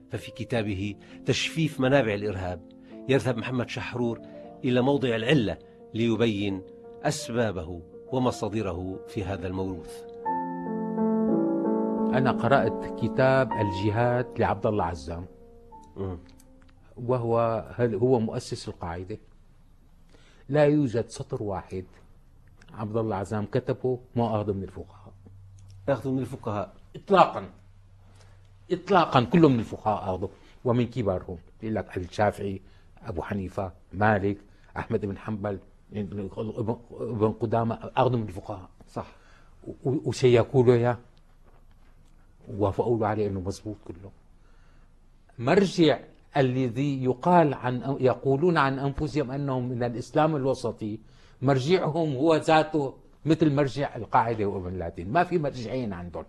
[0.10, 0.95] ففي كتابه
[1.26, 2.62] تشفيف منابع الإرهاب
[3.10, 4.22] يذهب محمد شحرور
[4.66, 5.58] إلى موضع العلة
[5.93, 6.62] ليبين
[7.04, 7.82] أسبابه
[8.12, 10.04] ومصادره في هذا الموروث.
[12.18, 15.26] أنا قرأت كتاب الجهاد لعبد الله عزام.
[16.97, 19.18] وهو هو مؤسس القاعدة؟
[20.49, 21.85] لا يوجد سطر واحد
[22.73, 25.13] عبد الله عزام كتبه ما أخذه من الفقهاء.
[25.89, 26.73] أخذه من الفقهاء.
[26.95, 27.49] إطلاقا.
[28.71, 30.29] إطلاقا كله من الفقهاء أخذه.
[30.65, 31.37] ومن كبارهم.
[31.63, 32.61] يقول لك الشافعي
[33.03, 34.37] أبو حنيفة مالك
[34.77, 35.59] أحمد بن حنبل
[35.93, 38.69] ابن قدامة أخذوا من الفقهاء.
[38.89, 39.07] صح.
[39.85, 40.97] وشيكوا له إياه
[42.47, 44.11] وافقوا له عليه إنه مضبوط كله.
[45.39, 45.99] مرجع
[46.38, 50.99] الذي يقال عن يقولون عن أنفسهم أنهم من الإسلام الوسطي
[51.41, 56.25] مرجعهم هو ذاته مثل مرجع القاعدة وابن لادن ما في مرجعين عندهم.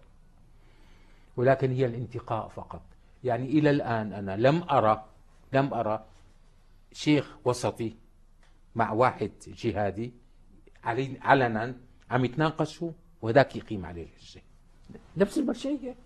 [1.36, 2.82] ولكن هي الانتقاء فقط.
[3.24, 5.04] يعني إلى الآن أنا لم أرى
[5.52, 6.04] لم أرى
[6.92, 7.96] شيخ وسطي
[8.74, 10.12] مع واحد جهادي
[11.22, 11.76] علنا
[12.10, 12.92] عم يتناقشوا
[13.22, 14.42] وذاك يقيم عليه الحجة.
[15.16, 15.96] نفس المرجعية.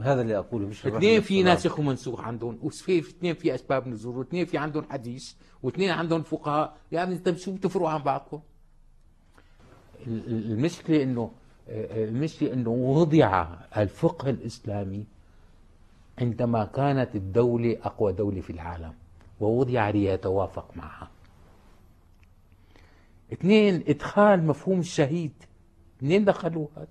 [0.00, 4.44] هذا اللي أقوله مش اثنين في ناسخ ومنسوخ عندهم وفي اثنين في أسباب نزول واثنين
[4.46, 5.32] في عندهم حديث
[5.62, 6.76] واثنين عندهم فقهاء.
[6.92, 8.40] يعني أنت شو بتفرقوا عن بعضكم.
[10.06, 11.30] المشكلة إنه
[11.68, 15.04] المشكلة إنه وضع الفقه الإسلامي
[16.18, 18.94] عندما كانت الدولة أقوى دولة في العالم
[19.40, 21.10] ووضع ليتوافق معها.
[23.32, 25.32] اثنين إدخال مفهوم الشهيد.
[26.02, 26.86] منين دخلوه هذا؟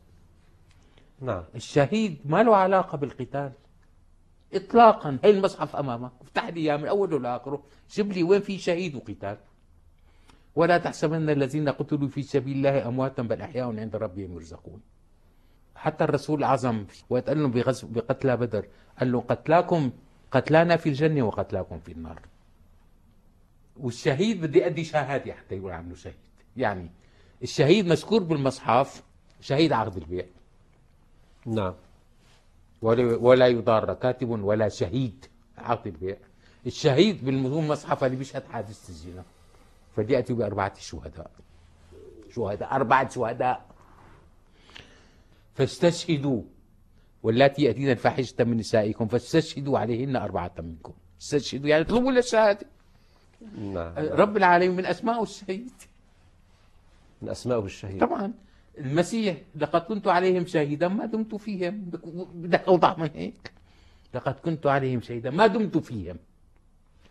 [1.22, 1.44] نعم.
[1.56, 3.52] الشهيد ما له علاقة بالقتال.
[4.54, 5.18] إطلاقا.
[5.24, 7.64] هي المصحف أمامك افتح لي إياه من أوله لآخره.
[7.92, 9.38] جيب لي وين في شهيد وقتال.
[10.56, 14.82] ولا تحسبن الذين قتلوا في سبيل الله أمواتا بل أحياء عند ربهم يرزقون.
[15.76, 17.52] حتى الرسول الأعظم وقت قال لهم
[17.84, 18.68] بقتلى بدر.
[19.00, 19.92] قال له قتلاكم
[20.32, 22.22] قتلانا في الجنة وقتلاكم في النار.
[23.78, 26.16] والشهيد بدي أدي شهادة حتى يقول عنه شهيد.
[26.58, 26.92] يعني
[27.44, 29.04] الشهيد مذكور بالمصحف
[29.42, 30.26] شهيد عقد البيع.
[31.46, 31.74] نعم.
[32.82, 35.26] ولا يضار كاتب ولا شهيد
[35.86, 36.18] البيع
[36.66, 39.24] الشهيد بالمصحف اللي بيشهد حادثة الزنا
[39.96, 41.32] فليأتي بأربعة شهداء.
[42.36, 43.66] شهداء أربعة شهداء.
[45.56, 46.42] فاستشهدوا
[47.24, 50.94] واللاتي يأتين الفاحشة من نسائكم فاستشهدوا عليهن أربعة منكم.
[51.22, 52.68] استشهدوا يعني اطلبوا الشهادة.
[53.58, 53.94] نعم.
[53.98, 55.72] رب العالمين من أسماء الشهيد.
[57.22, 58.02] من أسمائه الشهيد.
[58.02, 58.34] طبعا.
[58.78, 61.82] المسيح لقد كنت عليهم شهيدا ما دمت فيهم.
[62.34, 63.52] بدك أوضح من هيك؟
[64.14, 66.18] لقد كنت عليهم شهيدا ما دمت فيهم.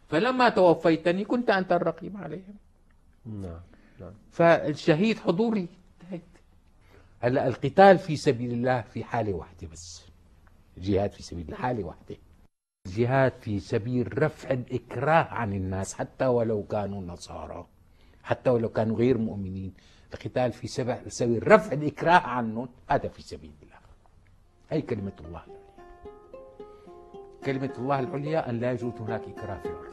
[0.08, 2.54] فلما توفيتني كنت أنت الرقيب عليهم.
[3.26, 3.60] نعم
[4.00, 4.12] نعم.
[4.30, 5.68] فالشهيد حضوري
[7.20, 10.04] هلأ القتال في سبيل الله في حالة واحدة بس.
[10.76, 12.16] الجهاد في سبيل الله حالة واحدة.
[12.86, 17.66] الجهاد في سبيل رفع الإكراه عن الناس حتى ولو كانوا نصارى
[18.22, 19.72] حتى ولو كانوا غير مؤمنين.
[20.14, 20.68] القتال في
[21.08, 22.68] سبيل رفع الإكراه عنهم.
[22.88, 23.76] هذا في سبيل الله.
[24.70, 25.60] هي كلمة الله العليا.
[27.44, 29.90] كلمة الله العليا أن لا يوجد هناك إكراه في الأرض.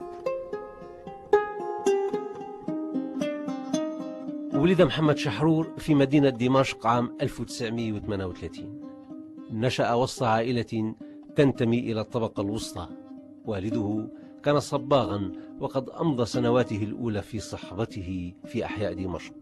[4.53, 8.82] ولد محمد شحرور في مدينة دمشق عام 1938
[9.51, 10.95] نشأ وسط عائلة
[11.36, 12.88] تنتمي إلى الطبقة الوسطى.
[13.45, 14.07] والده
[14.43, 19.34] كان صباغا وقد أمضى سنواته الأولى في صحبته في أحياء دمشق.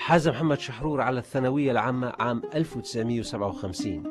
[0.00, 4.02] حاز محمد شحرور على الثانوية العامة عام 1957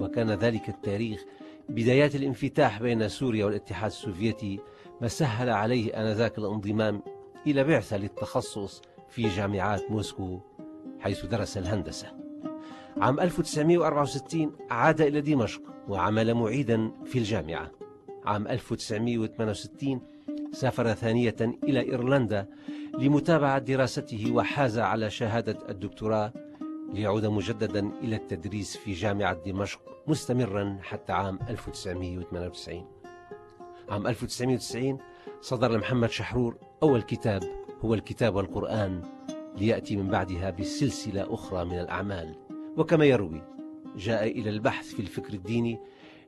[0.00, 1.24] وكان ذلك التاريخ
[1.68, 4.60] بدايات الانفتاح بين سوريا والاتحاد السوفيتي
[5.00, 7.02] ما سهل عليه آنذاك الانضمام
[7.46, 10.40] إلى بعثة للتخصص في جامعات موسكو
[11.00, 12.12] حيث درس الهندسة.
[12.96, 17.70] عام 1964 عاد إلى دمشق وعمل معيدا في الجامعة.
[18.24, 20.00] عام 1968
[20.52, 22.46] سافر ثانية إلى إيرلندا
[22.98, 26.32] لمتابعة دراسته وحاز على شهادة الدكتوراه
[26.92, 32.86] ليعود مجددا إلى التدريس في جامعة دمشق مستمرا حتى عام 1998
[33.88, 34.98] عام 1990
[35.40, 37.42] صدر لمحمد شحرور أول كتاب
[37.84, 39.02] هو الكتاب والقرآن
[39.56, 42.34] ليأتي من بعدها بسلسلة أخرى من الأعمال.
[42.76, 43.42] وكما يروي
[43.96, 45.78] جاء إلى البحث في الفكر الديني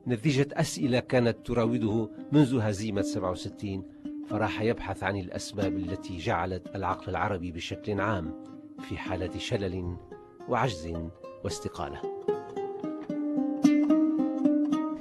[0.07, 3.83] نتيجة أسئلة كانت تراوده منذ هزيمة 67
[4.29, 8.43] فراح يبحث عن الأسباب التي جعلت العقل العربي بشكل عام
[8.89, 9.97] في حالة شلل
[10.49, 10.93] وعجز
[11.43, 12.01] واستقالة.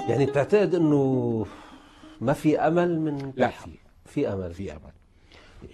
[0.08, 1.46] يعني بتعتقد أنه
[2.20, 3.70] ما في أمل من لا في.
[4.04, 4.54] في أمل.
[4.54, 4.92] في أمل.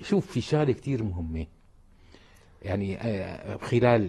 [0.02, 1.46] شوف في شغلة كثير مهمة.
[2.62, 4.02] يعني آه، خلال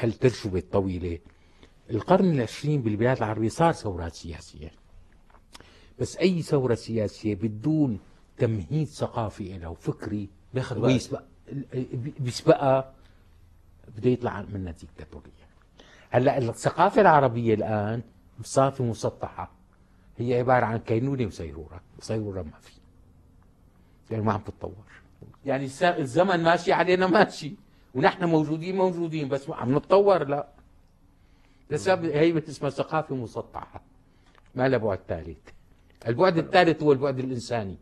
[0.00, 1.18] هالتجربه الطويلة؟
[1.90, 4.70] القرن العشرين بالبلاد العربية صار ثورات سياسية.
[6.00, 7.98] بس أي ثورة سياسية بدون
[8.38, 11.22] تمهيد ثقافي له وفكري بياخذ ويسبق
[12.18, 12.92] بيسبقها
[13.96, 15.40] بده يطلع منها ديكتاتوريه
[16.10, 18.02] هلأ الثقافة العربية الآن
[18.42, 19.50] صافي مسطحة.
[20.18, 22.72] هي عبارة عن كينونة وسيروره وسيروره ما في.
[24.10, 24.84] يعني ما عم تتطور.
[25.46, 27.54] يعني الزمن ماشي علينا ماشي.
[27.94, 30.48] ونحن موجودين موجودين بس عم نتطور لا.
[31.70, 33.82] لسبب هي اسمها ثقافة مسطحة.
[34.54, 35.38] ما لها بعد ثالث.
[36.06, 37.76] البعد الثالث هو البعد الإنساني.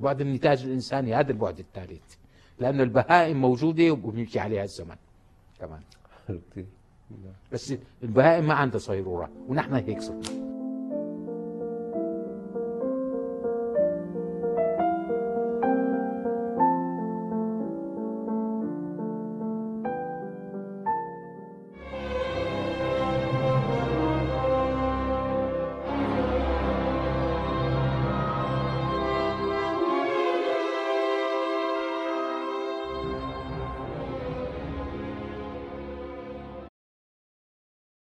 [0.00, 2.14] بعد النتاج الإنساني هذا البعد الثالث.
[2.58, 4.96] لأنه البهائم موجودة وبيمشي عليها الزمن.
[5.60, 5.80] كمان
[7.52, 10.47] بس البهائم ما عندها صيرورة ونحن هيك صرنا.